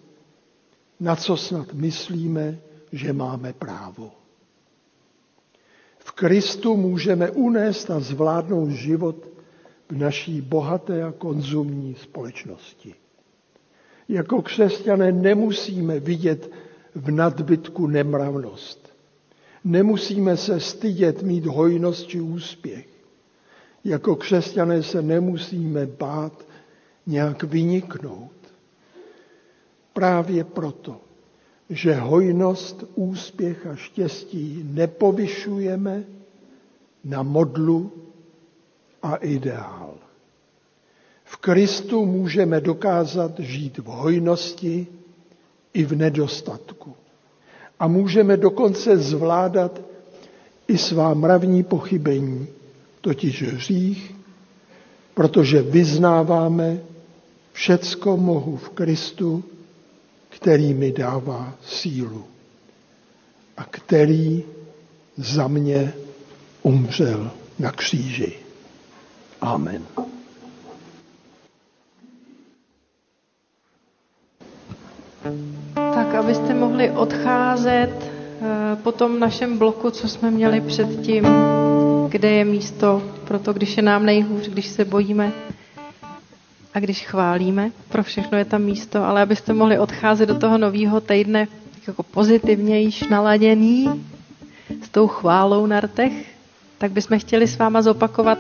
na 1.01 1.17
co 1.17 1.37
snad 1.37 1.73
myslíme, 1.73 2.59
že 2.93 3.13
máme 3.13 3.53
právo. 3.53 4.13
V 5.99 6.13
Kristu 6.13 6.77
můžeme 6.77 7.31
unést 7.31 7.91
a 7.91 8.01
zvládnout 8.01 8.71
život 8.71 9.29
v 9.89 9.97
naší 9.97 10.41
bohaté 10.41 11.03
a 11.03 11.13
konzumní 11.13 11.95
společnosti. 11.95 12.95
Jako 14.09 14.43
křesťané 14.43 15.13
nemusíme 15.13 16.01
vidět 16.01 16.51
v 16.95 17.11
nadbytku 17.11 17.87
nemravnost. 17.87 18.97
Nemusíme 19.65 20.37
se 20.37 20.61
stydět 20.61 21.23
mít 21.23 21.47
hojnost 21.47 22.07
či 22.07 22.21
úspěch. 22.21 22.87
Jako 23.85 24.17
křesťané 24.17 24.83
se 24.83 25.03
nemusíme 25.03 25.87
bát 25.87 26.47
nějak 27.07 27.43
vyniknout. 27.43 28.33
Právě 29.93 30.45
proto, 30.45 31.01
že 31.71 31.95
hojnost, 31.95 32.85
úspěch 32.95 33.67
a 33.67 33.77
štěstí 33.77 34.63
nepovyšujeme 34.65 36.05
na 37.05 37.23
modlu 37.23 37.93
a 39.03 39.17
ideál. 39.17 39.95
V 41.25 41.37
Kristu 41.37 42.07
můžeme 42.07 42.61
dokázat 42.61 43.41
žít 43.41 43.79
v 43.79 43.85
hojnosti 43.85 44.87
i 45.75 45.85
v 45.85 45.93
nedostatku. 45.93 46.95
A 47.79 47.89
můžeme 47.89 48.37
dokonce 48.37 48.97
zvládat 48.97 49.81
i 50.69 50.79
svá 50.79 51.15
mravní 51.15 51.63
pochybení, 51.63 52.47
totiž 53.01 53.43
hřích, 53.43 54.15
protože 55.15 55.63
vyznáváme, 55.63 56.81
všecko 57.53 58.17
mohu 58.17 58.57
v 58.57 58.69
Kristu, 58.71 59.45
který 60.37 60.75
mi 60.75 60.93
dává 60.93 61.55
sílu 61.65 62.25
a 63.57 63.65
který 63.65 64.43
za 65.17 65.49
mě 65.49 65.93
umřel 66.63 67.31
na 67.59 67.73
kříži. 67.73 68.33
Amen. 69.41 69.83
Tak, 75.75 76.15
abyste 76.15 76.55
mohli 76.55 76.91
odcházet 76.91 77.91
eh, 78.01 78.77
po 78.83 78.93
tom 78.93 79.21
našem 79.21 79.59
bloku, 79.59 79.91
co 79.91 80.09
jsme 80.09 80.31
měli 80.31 80.61
předtím, 80.61 81.27
kde 82.09 82.31
je 82.31 82.45
místo 82.45 83.03
pro 83.25 83.39
to, 83.39 83.53
když 83.53 83.77
je 83.77 83.83
nám 83.83 84.07
nejhůř, 84.07 84.49
když 84.49 84.67
se 84.67 84.85
bojíme 84.85 85.33
a 86.77 86.81
když 86.81 87.07
chválíme. 87.07 87.71
Pro 87.89 88.03
všechno 88.03 88.39
je 88.39 88.45
tam 88.45 88.63
místo, 88.63 89.05
ale 89.05 89.23
abyste 89.23 89.53
mohli 89.53 89.79
odcházet 89.79 90.27
do 90.27 90.39
toho 90.39 90.59
nového 90.59 91.01
týdne 91.01 91.49
jako 91.87 92.03
pozitivně 92.03 92.81
již 92.81 93.03
naladěný 93.09 94.05
s 94.83 94.89
tou 94.89 95.07
chválou 95.09 95.67
na 95.67 95.81
rtech, 95.81 96.13
tak 96.79 96.93
bychom 96.93 97.19
chtěli 97.19 97.49
s 97.49 97.59
váma 97.59 97.83
zopakovat 97.83 98.39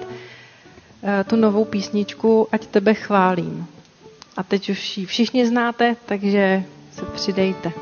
eh, 1.02 1.24
tu 1.24 1.36
novou 1.36 1.64
písničku 1.64 2.48
Ať 2.52 2.66
tebe 2.66 2.94
chválím. 2.94 3.66
A 4.36 4.42
teď 4.42 4.70
už 4.70 4.98
ji 4.98 5.06
všichni 5.06 5.46
znáte, 5.46 5.96
takže 6.06 6.62
se 6.92 7.04
přidejte. 7.04 7.72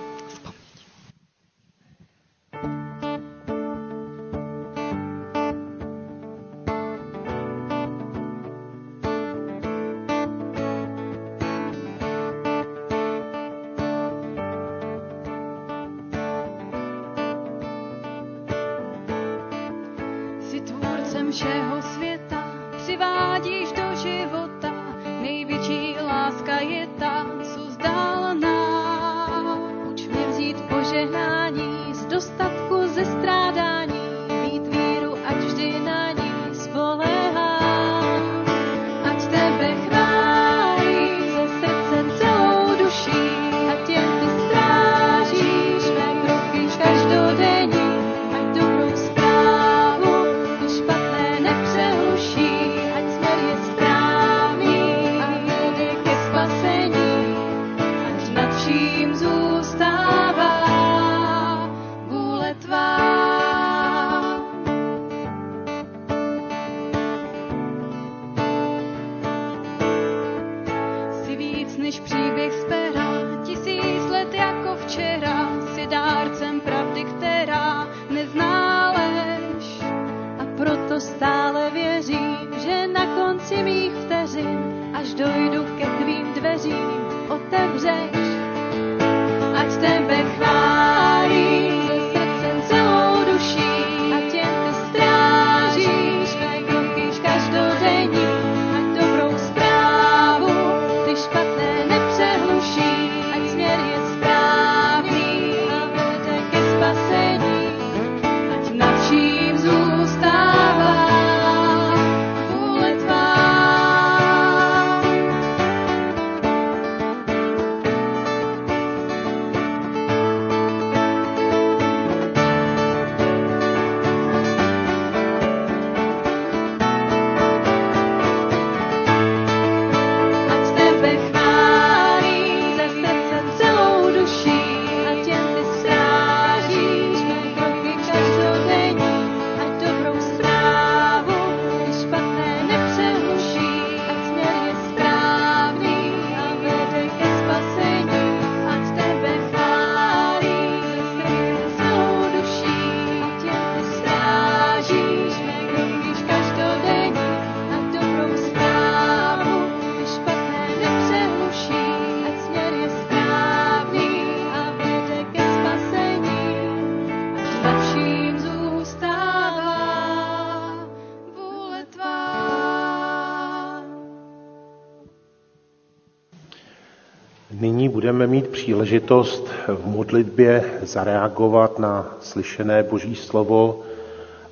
Budeme 178.05 178.27
mít 178.27 178.49
příležitost 178.49 179.47
v 179.69 179.87
modlitbě 179.87 180.65
zareagovat 180.83 181.79
na 181.79 182.17
slyšené 182.21 182.83
Boží 182.83 183.15
slovo, 183.17 183.81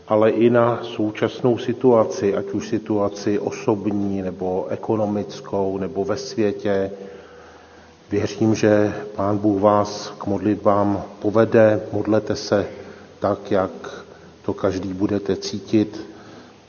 ale 0.08 0.30
i 0.30 0.50
na 0.50 0.80
současnou 0.82 1.58
situaci, 1.58 2.34
ať 2.36 2.46
už 2.50 2.68
situaci 2.68 3.38
osobní 3.38 4.22
nebo 4.22 4.66
ekonomickou 4.68 5.78
nebo 5.78 6.04
ve 6.04 6.16
světě. 6.16 6.90
Věřím, 8.10 8.54
že 8.54 8.94
Pán 9.16 9.38
Bůh 9.38 9.60
vás 9.62 10.14
k 10.18 10.26
modlitbám 10.26 11.02
povede, 11.18 11.80
modlete 11.92 12.36
se 12.36 12.66
tak, 13.20 13.50
jak 13.50 14.04
to 14.44 14.52
každý 14.54 14.92
budete 14.92 15.36
cítit. 15.36 16.00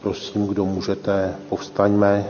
Prosím, 0.02 0.48
kdo 0.48 0.66
můžete, 0.66 1.36
povstaňme 1.50 2.26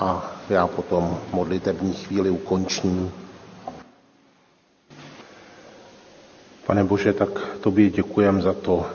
a 0.00 0.36
já 0.50 0.66
potom 0.66 1.18
modlitební 1.32 1.92
chvíli 1.92 2.30
ukončím. 2.30 3.12
Pane 6.66 6.84
Bože, 6.84 7.12
tak 7.12 7.28
tobě 7.60 7.90
děkujem 7.90 8.42
za 8.42 8.52
to, 8.52 8.86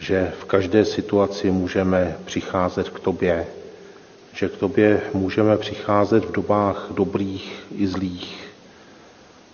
že 0.00 0.32
v 0.40 0.44
každé 0.44 0.84
situaci 0.84 1.50
můžeme 1.50 2.16
přicházet 2.24 2.88
k 2.88 3.00
tobě, 3.00 3.46
že 4.32 4.48
k 4.48 4.56
tobě 4.56 5.02
můžeme 5.14 5.56
přicházet 5.56 6.24
v 6.24 6.32
dobách 6.32 6.86
dobrých 6.90 7.66
i 7.76 7.86
zlých. 7.86 8.48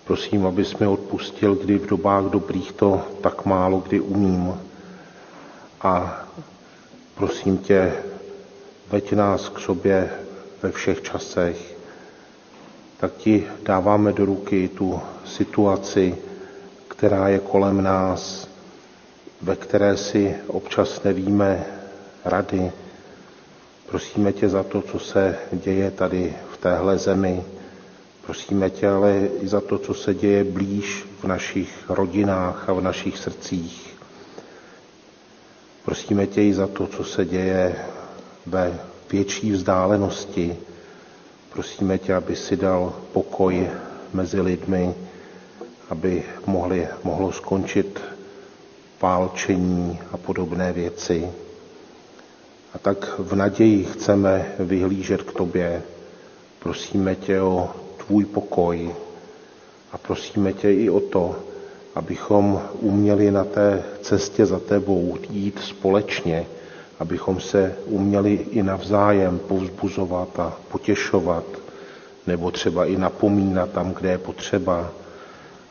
Prosím, 0.05 0.47
abys 0.47 0.77
mi 0.77 0.87
odpustil, 0.87 1.55
kdy 1.55 1.79
v 1.79 1.87
dobách 1.87 2.25
dobrých 2.25 2.73
to 2.73 3.03
tak 3.21 3.45
málo 3.45 3.81
kdy 3.81 4.01
umím. 4.01 4.55
A 5.81 6.25
prosím 7.15 7.59
tě, 7.59 7.93
veď 8.91 9.13
nás 9.13 9.49
k 9.49 9.59
sobě 9.59 10.11
ve 10.63 10.73
všech 10.73 11.03
časech, 11.03 11.77
tak 13.01 13.13
ti 13.17 13.47
dáváme 13.63 14.13
do 14.13 14.25
ruky 14.25 14.69
tu 14.69 15.01
situaci, 15.25 16.17
která 16.97 17.29
je 17.29 17.39
kolem 17.39 17.83
nás, 17.83 18.49
ve 19.43 19.57
které 19.57 19.97
si 19.97 20.35
občas 20.47 21.03
nevíme 21.03 21.67
rady. 22.25 22.73
Prosíme 23.89 24.33
tě 24.33 24.49
za 24.49 24.63
to, 24.63 24.83
co 24.83 24.99
se 24.99 25.37
děje 25.53 25.91
tady 25.91 26.35
v 26.53 26.57
téhle 26.57 26.99
zemi. 26.99 27.45
Prosíme 28.27 28.71
tě 28.71 28.89
ale 28.89 29.29
i 29.41 29.49
za 29.49 29.61
to, 29.61 29.79
co 29.79 29.95
se 29.95 30.15
děje 30.15 30.45
blíž 30.45 31.07
v 31.21 31.25
našich 31.25 31.91
rodinách 31.91 32.69
a 32.69 32.73
v 32.73 32.81
našich 32.81 33.19
srdcích. 33.19 33.95
Prosíme 35.85 36.27
tě 36.27 36.43
i 36.43 36.55
za 36.55 36.67
to, 36.67 36.87
co 36.87 37.05
se 37.05 37.25
děje 37.25 37.77
ve 38.47 38.79
větší 39.11 39.53
vzdálenosti. 39.53 40.57
Prosíme 41.53 41.99
tě, 41.99 42.15
aby 42.15 42.37
si 42.37 42.57
dal 42.57 42.93
pokoj 43.13 43.71
mezi 44.13 44.41
lidmi, 44.41 44.95
aby 45.91 46.23
mohli, 46.47 46.89
mohlo 47.05 47.33
skončit 47.33 48.01
válčení 49.03 49.99
a 50.13 50.17
podobné 50.17 50.73
věci. 50.73 51.29
A 52.75 52.79
tak 52.79 53.15
v 53.19 53.35
naději 53.35 53.85
chceme 53.85 54.53
vyhlížet 54.59 55.23
k 55.23 55.33
tobě. 55.33 55.83
Prosíme 56.59 57.15
tě 57.15 57.41
o 57.41 57.71
tvůj 58.07 58.25
pokoj 58.25 58.95
a 59.93 59.99
prosíme 59.99 60.53
tě 60.53 60.73
i 60.73 60.91
o 60.91 61.01
to, 61.01 61.37
abychom 61.95 62.63
uměli 62.81 63.31
na 63.31 63.45
té 63.45 63.83
cestě 64.03 64.47
za 64.47 64.59
tebou 64.59 65.17
jít 65.31 65.59
společně, 65.61 66.47
abychom 66.99 67.41
se 67.41 67.77
uměli 67.87 68.33
i 68.35 68.63
navzájem 68.63 69.39
povzbuzovat 69.39 70.39
a 70.41 70.57
potěšovat, 70.73 71.45
nebo 72.27 72.51
třeba 72.51 72.87
i 72.87 72.97
napomínat 72.97 73.71
tam, 73.71 73.93
kde 73.93 74.11
je 74.11 74.19
potřeba, 74.19 74.91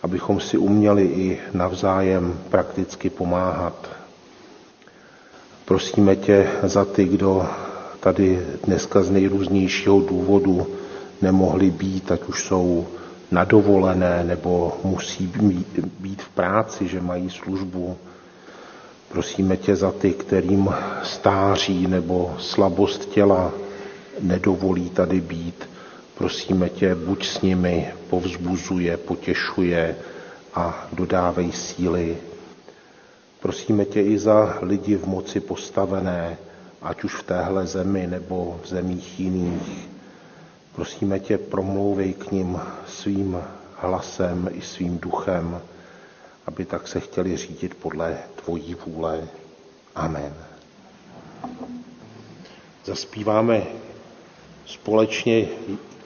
abychom 0.04 0.40
si 0.40 0.58
uměli 0.58 1.04
i 1.04 1.40
navzájem 1.54 2.40
prakticky 2.50 3.10
pomáhat. 3.10 3.90
Prosíme 5.66 6.16
tě 6.16 6.48
za 6.64 6.86
ty, 6.86 7.06
kdo 7.06 7.48
tady 8.00 8.46
dneska 8.66 9.04
z 9.04 9.10
nejrůznějšího 9.12 10.00
důvodu 10.02 10.68
nemohli 11.22 11.72
být, 11.72 12.12
ať 12.12 12.24
už 12.24 12.44
jsou 12.44 12.88
na 13.32 13.44
dovolené 13.44 14.24
nebo 14.24 14.78
musí 14.84 15.28
být 16.00 16.22
v 16.22 16.30
práci, 16.30 16.88
že 16.88 17.02
mají 17.02 17.30
službu. 17.30 17.98
Prosíme 19.10 19.58
tě 19.58 19.76
za 19.76 19.92
ty, 19.92 20.12
kterým 20.14 20.70
stáří 21.04 21.88
nebo 21.88 22.36
slabost 22.40 23.06
těla 23.10 23.52
nedovolí 24.22 24.90
tady 24.90 25.22
být. 25.22 25.73
Prosíme 26.18 26.70
tě, 26.70 26.96
buď 26.96 27.26
s 27.26 27.42
nimi, 27.42 27.94
povzbuzuje, 28.10 28.98
potěšuje 28.98 29.96
a 30.54 30.88
dodávej 30.94 31.52
síly. 31.52 32.18
Prosíme 33.40 33.86
tě 33.86 34.02
i 34.02 34.20
za 34.20 34.58
lidi 34.62 34.96
v 34.96 35.06
moci 35.06 35.40
postavené, 35.40 36.38
ať 36.82 37.04
už 37.04 37.16
v 37.16 37.24
téhle 37.24 37.68
zemi 37.68 38.08
nebo 38.08 38.60
v 38.64 38.68
zemích 38.68 39.20
jiných. 39.20 39.90
Prosíme 40.76 41.20
tě, 41.20 41.38
promlouvej 41.38 42.14
k 42.14 42.32
ním 42.32 42.60
svým 42.88 43.38
hlasem 43.76 44.50
i 44.54 44.62
svým 44.62 44.98
duchem, 44.98 45.62
aby 46.46 46.66
tak 46.66 46.88
se 46.88 47.00
chtěli 47.00 47.38
řídit 47.38 47.76
podle 47.76 48.18
tvojí 48.36 48.76
vůle. 48.86 49.28
Amen. 49.96 50.34
Zaspíváme 52.86 53.64
společně 54.66 55.48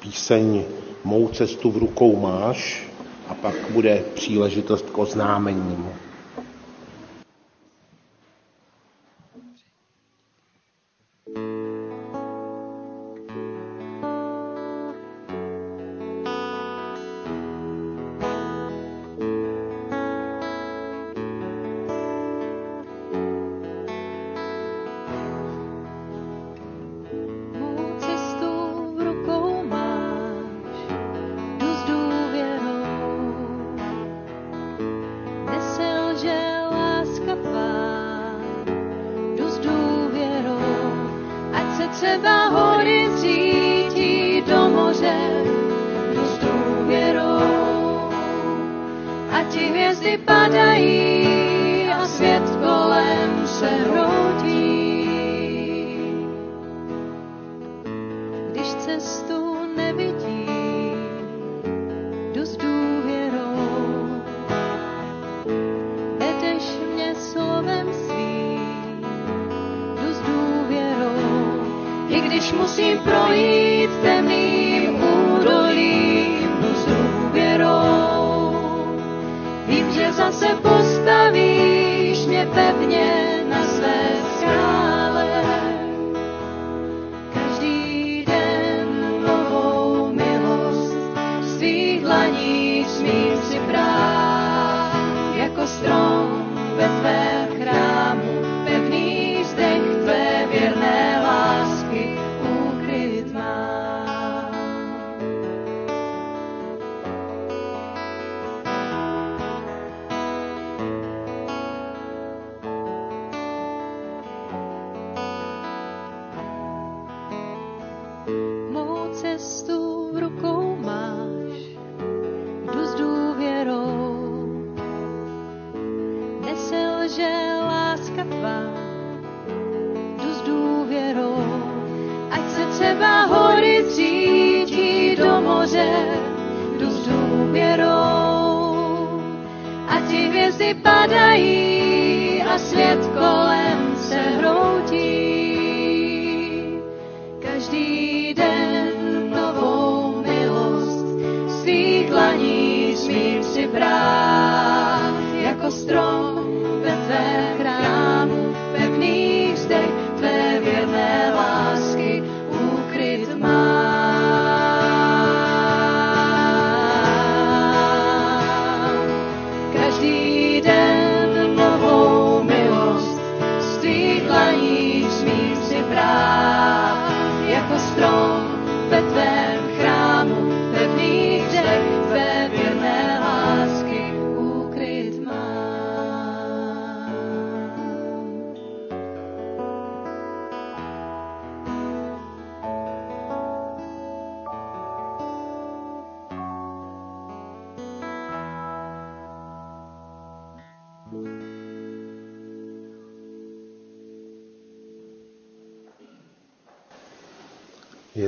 píseň 0.07 0.63
Mou 1.03 1.27
cestu 1.27 1.71
v 1.71 1.77
rukou 1.77 2.19
máš 2.19 2.89
a 3.27 3.33
pak 3.33 3.55
bude 3.69 4.03
příležitost 4.15 4.89
k 4.89 4.97
oznámením. 4.97 5.89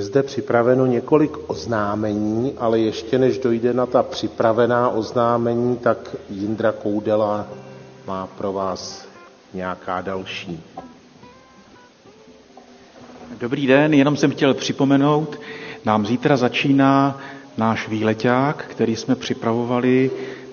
Zde 0.10 0.24
připraveno 0.24 0.86
několik 0.86 1.38
oznámení, 1.48 2.54
ale 2.58 2.80
ještě 2.80 3.18
než 3.18 3.38
dojde 3.40 3.74
na 3.74 3.86
ta 3.86 4.04
připravená 4.04 4.90
oznámení, 4.90 5.78
tak 5.78 6.16
Jindra 6.30 6.72
Koudela 6.72 7.48
má 8.08 8.28
pro 8.28 8.54
vás 8.54 9.06
nějaká 9.54 10.02
další. 10.02 10.64
Dobrý 13.40 13.68
den, 13.68 13.94
jenom 13.94 14.18
jsem 14.18 14.32
chtěl 14.32 14.54
připomenout, 14.54 15.40
nám 15.86 16.06
zítra 16.06 16.38
začíná 16.38 17.20
náš 17.58 17.88
výleťák, 17.90 18.66
který 18.70 18.96
jsme 18.96 19.16
připravovali 19.16 20.12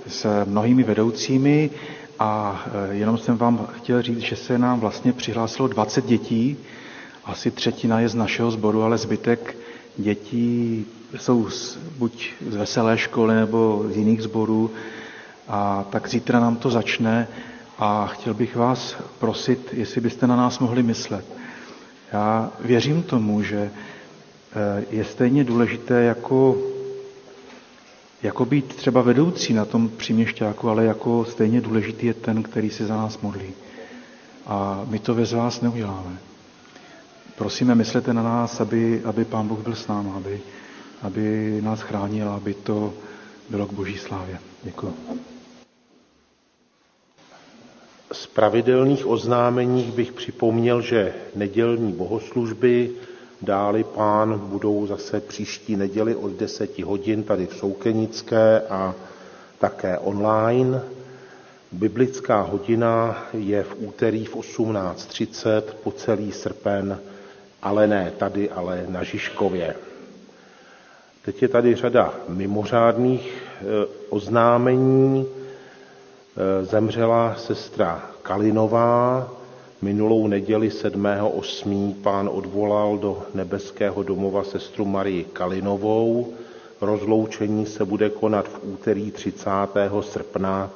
s 0.08 0.44
mnohými 0.44 0.82
vedoucími 0.82 1.70
a 2.18 2.64
e, 2.90 2.94
jenom 2.94 3.18
jsem 3.18 3.36
vám 3.36 3.66
chtěl 3.76 4.02
říct, 4.02 4.18
že 4.20 4.36
se 4.36 4.58
nám 4.58 4.80
vlastně 4.80 5.12
přihlásilo 5.12 5.68
20 5.68 6.04
dětí, 6.06 6.56
asi 7.26 7.50
třetina 7.50 8.00
je 8.00 8.08
z 8.08 8.14
našeho 8.14 8.50
sboru, 8.50 8.82
ale 8.82 8.98
zbytek 8.98 9.56
dětí 9.96 10.86
jsou 11.16 11.50
z, 11.50 11.78
buď 11.98 12.30
z 12.50 12.54
veselé 12.56 12.98
školy 12.98 13.34
nebo 13.34 13.84
z 13.92 13.96
jiných 13.96 14.22
sborů. 14.22 14.70
A 15.48 15.84
tak 15.90 16.08
zítra 16.08 16.40
nám 16.40 16.56
to 16.56 16.70
začne 16.70 17.28
a 17.78 18.06
chtěl 18.06 18.34
bych 18.34 18.56
vás 18.56 18.96
prosit, 19.18 19.68
jestli 19.72 20.00
byste 20.00 20.26
na 20.26 20.36
nás 20.36 20.58
mohli 20.58 20.82
myslet. 20.82 21.24
Já 22.12 22.50
věřím 22.60 23.02
tomu, 23.02 23.42
že 23.42 23.70
eh, 23.70 24.84
je 24.90 25.04
stejně 25.04 25.44
důležité 25.44 26.02
jako, 26.02 26.56
jako 28.22 28.44
být 28.44 28.64
třeba 28.76 29.02
vedoucí 29.02 29.52
na 29.54 29.64
tom 29.64 29.88
příměšťáku, 29.88 30.68
ale 30.68 30.84
jako 30.84 31.24
stejně 31.24 31.60
důležitý 31.60 32.06
je 32.06 32.14
ten, 32.14 32.42
který 32.42 32.70
se 32.70 32.86
za 32.86 32.96
nás 32.96 33.18
modlí. 33.20 33.52
A 34.46 34.84
my 34.88 34.98
to 34.98 35.14
bez 35.14 35.32
vás 35.32 35.60
neuděláme. 35.60 36.18
Prosíme, 37.38 37.74
myslete 37.74 38.12
na 38.14 38.22
nás, 38.22 38.60
aby, 38.60 39.02
aby 39.04 39.24
Pán 39.24 39.48
Bůh 39.48 39.58
byl 39.58 39.74
s 39.74 39.86
námi, 39.86 40.10
aby, 40.16 40.40
aby 41.02 41.58
nás 41.64 41.80
chránil, 41.80 42.28
aby 42.28 42.54
to 42.54 42.94
bylo 43.50 43.66
k 43.66 43.72
boží 43.72 43.98
slávě. 43.98 44.38
Děkuji. 44.62 44.94
Z 48.12 48.26
pravidelných 48.26 49.06
oznámeních 49.06 49.92
bych 49.92 50.12
připomněl, 50.12 50.80
že 50.82 51.14
nedělní 51.34 51.92
bohoslužby 51.92 52.90
dáli 53.42 53.84
pán 53.84 54.38
budou 54.38 54.86
zase 54.86 55.20
příští 55.20 55.76
neděli 55.76 56.14
od 56.14 56.32
10 56.32 56.78
hodin 56.78 57.22
tady 57.22 57.46
v 57.46 57.54
Soukenické 57.54 58.60
a 58.60 58.94
také 59.58 59.98
online. 59.98 60.82
Biblická 61.72 62.40
hodina 62.40 63.24
je 63.32 63.62
v 63.62 63.74
úterý 63.78 64.24
v 64.24 64.36
18.30 64.36 65.62
po 65.82 65.92
celý 65.92 66.32
srpen 66.32 67.00
ale 67.66 67.86
ne 67.86 68.12
tady, 68.18 68.50
ale 68.50 68.84
na 68.88 69.02
Žižkově. 69.02 69.74
Teď 71.24 71.42
je 71.42 71.48
tady 71.48 71.74
řada 71.74 72.14
mimořádných 72.28 73.42
e, 73.60 73.64
oznámení. 74.08 75.26
E, 75.26 76.64
zemřela 76.64 77.34
sestra 77.38 78.10
Kalinová, 78.22 79.28
minulou 79.82 80.26
neděli 80.26 80.68
7.8. 80.68 81.94
pán 81.94 82.30
odvolal 82.32 82.98
do 82.98 83.22
nebeského 83.34 84.02
domova 84.02 84.44
sestru 84.44 84.84
Marii 84.84 85.24
Kalinovou. 85.24 86.32
Rozloučení 86.80 87.66
se 87.66 87.84
bude 87.84 88.10
konat 88.10 88.48
v 88.48 88.58
úterý 88.62 89.10
30. 89.10 89.50
srpna 90.00 90.70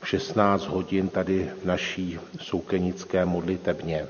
v 0.00 0.08
16 0.08 0.66
hodin 0.66 1.08
tady 1.08 1.50
v 1.62 1.64
naší 1.64 2.18
soukenické 2.40 3.24
modlitebně. 3.24 4.06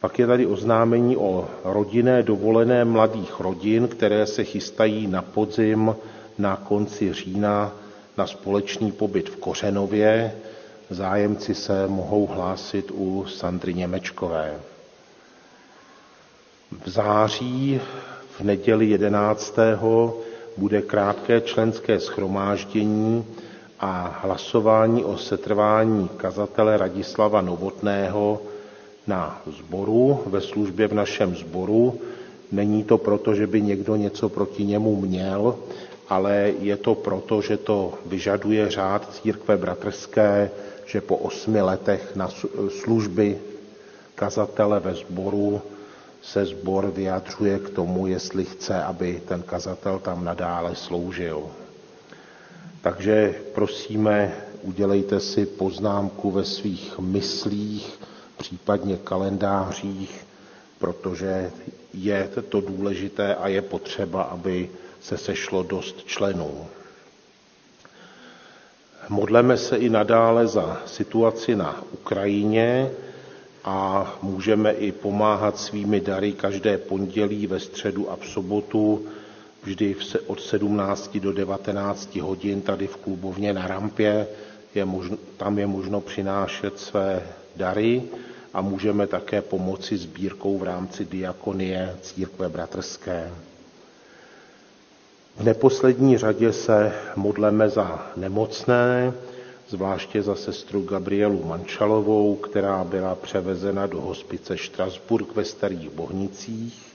Pak 0.00 0.18
je 0.18 0.26
tady 0.26 0.46
oznámení 0.46 1.16
o 1.16 1.48
rodinné 1.64 2.22
dovolené 2.22 2.84
mladých 2.84 3.40
rodin, 3.40 3.88
které 3.88 4.26
se 4.26 4.44
chystají 4.44 5.06
na 5.06 5.22
podzim 5.22 5.94
na 6.38 6.56
konci 6.56 7.12
října 7.12 7.72
na 8.16 8.26
společný 8.26 8.92
pobyt 8.92 9.28
v 9.28 9.36
Kořenově. 9.36 10.32
Zájemci 10.90 11.54
se 11.54 11.86
mohou 11.88 12.26
hlásit 12.26 12.90
u 12.94 13.26
Sandry 13.28 13.74
Němečkové. 13.74 14.60
V 16.84 16.88
září 16.88 17.80
v 18.38 18.40
neděli 18.40 18.86
11. 18.86 19.56
bude 20.56 20.82
krátké 20.82 21.40
členské 21.40 22.00
schromáždění 22.00 23.24
a 23.80 24.20
hlasování 24.22 25.04
o 25.04 25.16
setrvání 25.18 26.08
kazatele 26.16 26.76
Radislava 26.76 27.40
Novotného 27.40 28.40
na 29.10 29.42
zboru, 29.46 30.22
ve 30.26 30.40
službě 30.40 30.88
v 30.88 30.94
našem 30.94 31.34
zboru. 31.36 31.98
Není 32.52 32.84
to 32.84 32.98
proto, 32.98 33.34
že 33.34 33.46
by 33.46 33.62
někdo 33.62 33.96
něco 33.96 34.28
proti 34.28 34.64
němu 34.64 34.96
měl, 34.96 35.54
ale 36.08 36.54
je 36.60 36.76
to 36.76 36.94
proto, 36.94 37.42
že 37.42 37.56
to 37.56 37.94
vyžaduje 38.06 38.70
řád 38.70 39.14
církve 39.14 39.56
bratrské, 39.56 40.50
že 40.86 41.00
po 41.00 41.16
osmi 41.16 41.62
letech 41.62 42.16
na 42.16 42.28
služby 42.82 43.38
kazatele 44.14 44.80
ve 44.80 44.94
sboru 44.94 45.62
se 46.22 46.46
sbor 46.46 46.90
vyjadřuje 46.90 47.58
k 47.58 47.70
tomu, 47.70 48.06
jestli 48.06 48.44
chce, 48.44 48.82
aby 48.82 49.22
ten 49.28 49.42
kazatel 49.42 49.98
tam 49.98 50.24
nadále 50.24 50.74
sloužil. 50.76 51.42
Takže 52.82 53.34
prosíme, 53.54 54.34
udělejte 54.62 55.20
si 55.20 55.46
poznámku 55.46 56.30
ve 56.30 56.44
svých 56.44 56.98
myslích, 56.98 57.98
případně 58.40 58.96
kalendářích, 58.96 60.26
protože 60.78 61.50
je 61.94 62.28
to 62.48 62.60
důležité 62.60 63.34
a 63.34 63.48
je 63.48 63.62
potřeba, 63.62 64.22
aby 64.22 64.70
se 65.00 65.18
sešlo 65.18 65.62
dost 65.62 66.04
členů. 66.06 66.66
Modleme 69.08 69.56
se 69.56 69.76
i 69.76 69.88
nadále 69.88 70.46
za 70.46 70.82
situaci 70.86 71.56
na 71.56 71.82
Ukrajině 71.92 72.90
a 73.64 74.12
můžeme 74.22 74.72
i 74.72 74.92
pomáhat 74.92 75.58
svými 75.58 76.00
dary 76.00 76.32
každé 76.32 76.78
pondělí, 76.78 77.46
ve 77.46 77.60
středu 77.60 78.10
a 78.10 78.16
v 78.16 78.26
sobotu, 78.26 79.06
vždy 79.62 79.96
od 80.26 80.40
17 80.40 81.16
do 81.16 81.32
19 81.32 82.16
hodin 82.16 82.60
tady 82.62 82.86
v 82.86 82.96
klubovně 82.96 83.52
na 83.52 83.66
rampě. 83.66 84.26
Je 84.74 84.84
možno, 84.84 85.16
tam 85.36 85.58
je 85.58 85.66
možno 85.66 86.00
přinášet 86.00 86.78
své 86.78 87.22
dary 87.56 88.02
a 88.54 88.60
můžeme 88.60 89.06
také 89.06 89.42
pomoci 89.42 89.96
sbírkou 89.96 90.58
v 90.58 90.62
rámci 90.62 91.04
diakonie 91.04 91.96
církve 92.02 92.48
bratrské. 92.48 93.32
V 95.36 95.44
neposlední 95.44 96.18
řadě 96.18 96.52
se 96.52 96.92
modleme 97.16 97.68
za 97.68 98.06
nemocné, 98.16 99.12
zvláště 99.68 100.22
za 100.22 100.34
sestru 100.34 100.82
Gabrielu 100.82 101.44
Mančalovou, 101.44 102.36
která 102.36 102.84
byla 102.84 103.14
převezena 103.14 103.86
do 103.86 104.00
hospice 104.00 104.56
Štrasburg 104.58 105.36
ve 105.36 105.44
Starých 105.44 105.90
Bohnicích. 105.90 106.86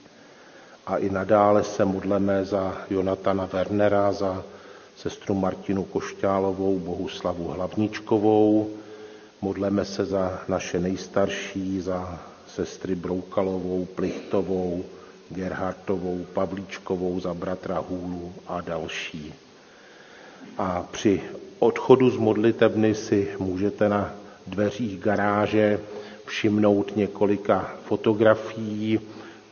A 0.87 0.97
i 0.97 1.09
nadále 1.09 1.63
se 1.63 1.85
modleme 1.85 2.45
za 2.45 2.77
Jonatana 2.89 3.45
Wernera, 3.45 4.11
za 4.11 4.43
sestru 4.97 5.35
Martinu 5.35 5.83
Košťálovou, 5.83 6.79
Bohuslavu 6.79 7.47
Hlavničkovou, 7.47 8.69
Modleme 9.45 9.85
se 9.85 10.05
za 10.05 10.41
naše 10.47 10.79
nejstarší, 10.79 11.81
za 11.81 12.19
sestry 12.47 12.95
Broukalovou, 12.95 13.85
Plichtovou, 13.85 14.85
Gerhartovou, 15.29 16.25
Pavlíčkovou, 16.33 17.19
za 17.19 17.33
bratra 17.33 17.79
Hůlu 17.89 18.33
a 18.47 18.61
další. 18.61 19.33
A 20.57 20.87
při 20.91 21.21
odchodu 21.59 22.09
z 22.09 22.17
modlitebny 22.17 22.95
si 22.95 23.35
můžete 23.39 23.89
na 23.89 24.13
dveřích 24.47 24.99
garáže 24.99 25.79
všimnout 26.25 26.95
několika 26.95 27.75
fotografií 27.85 28.99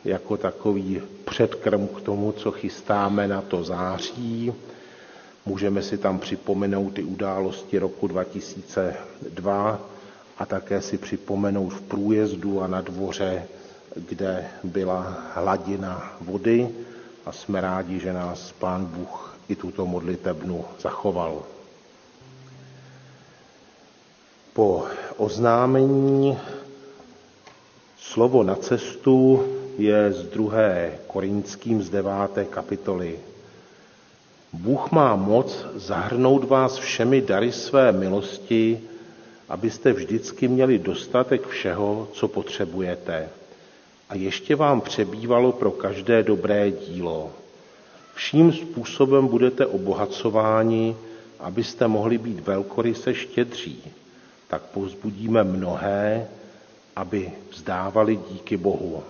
jako 0.04 0.36
takový 0.36 1.02
předkrm 1.24 1.86
k 1.88 2.00
tomu, 2.00 2.32
co 2.32 2.50
chystáme 2.50 3.28
na 3.28 3.42
to 3.42 3.64
září. 3.64 4.52
Můžeme 5.46 5.82
si 5.82 5.98
tam 5.98 6.18
připomenout 6.18 6.98
i 6.98 7.04
události 7.04 7.78
roku 7.78 8.06
2002 8.06 9.80
a 10.38 10.46
také 10.46 10.80
si 10.80 10.98
připomenout 10.98 11.68
v 11.68 11.80
průjezdu 11.80 12.62
a 12.62 12.66
na 12.66 12.80
dvoře, 12.80 13.46
kde 13.96 14.46
byla 14.64 15.16
hladina 15.34 16.16
vody 16.20 16.68
a 17.26 17.32
jsme 17.32 17.60
rádi, 17.60 18.00
že 18.00 18.12
nás 18.12 18.52
Pán 18.52 18.86
Bůh 18.86 19.38
i 19.48 19.56
tuto 19.56 19.86
modlitebnu 19.86 20.64
zachoval. 20.80 21.42
Po 24.52 24.84
oznámení 25.16 26.38
slovo 27.98 28.42
na 28.42 28.54
cestu 28.54 29.44
je 29.78 30.12
z 30.12 30.22
druhé 30.22 30.98
Korinským 31.06 31.82
z 31.82 31.90
deváté 31.90 32.44
kapitoly 32.44 33.18
Bůh 34.54 34.92
má 34.92 35.16
moc 35.16 35.66
zahrnout 35.74 36.44
vás 36.44 36.76
všemi 36.76 37.20
dary 37.20 37.52
své 37.52 37.92
milosti, 37.92 38.80
abyste 39.48 39.92
vždycky 39.92 40.48
měli 40.48 40.78
dostatek 40.78 41.46
všeho, 41.46 42.08
co 42.12 42.28
potřebujete. 42.28 43.28
a 44.08 44.14
ještě 44.14 44.56
vám 44.56 44.80
přebývalo 44.80 45.52
pro 45.52 45.70
každé 45.70 46.22
dobré 46.22 46.70
dílo. 46.70 47.30
Vším 48.14 48.52
způsobem 48.52 49.26
budete 49.26 49.66
obohacováni, 49.66 50.96
abyste 51.40 51.88
mohli 51.88 52.18
být 52.18 52.40
velkoryse 52.40 53.14
štědří. 53.14 53.82
Tak 54.48 54.62
povzbudíme 54.62 55.44
mnohé, 55.44 56.28
aby 56.96 57.32
vzdávali 57.50 58.16
díky 58.30 58.56
Bohu. 58.56 59.02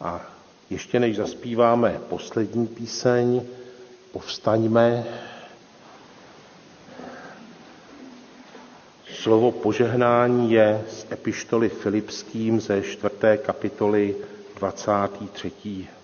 A 0.00 0.26
ještě 0.70 1.00
než 1.00 1.16
zaspíváme 1.16 2.00
poslední 2.08 2.66
píseň, 2.66 3.42
povstaňme. 4.16 5.04
Slovo 9.12 9.52
požehnání 9.52 10.52
je 10.52 10.84
z 10.88 11.06
epištoly 11.12 11.68
Filipským 11.68 12.60
ze 12.60 12.82
čtvrté 12.82 13.36
kapitoly 13.36 14.16
23. 14.58 15.52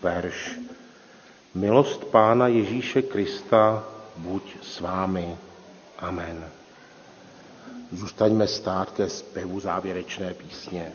verš. 0.03 0.61
Milost 1.55 2.05
Pána 2.05 2.49
Ježíše 2.49 3.03
Krista 3.03 3.85
buď 4.17 4.43
s 4.63 4.81
vámi. 4.81 5.37
Amen. 5.99 6.45
Zůstaňme 7.93 8.47
stát 8.47 8.91
ke 8.91 9.09
zpěvu 9.09 9.61
závěrečné 9.61 10.35
písně. 10.35 10.93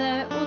Bez 0.00 0.39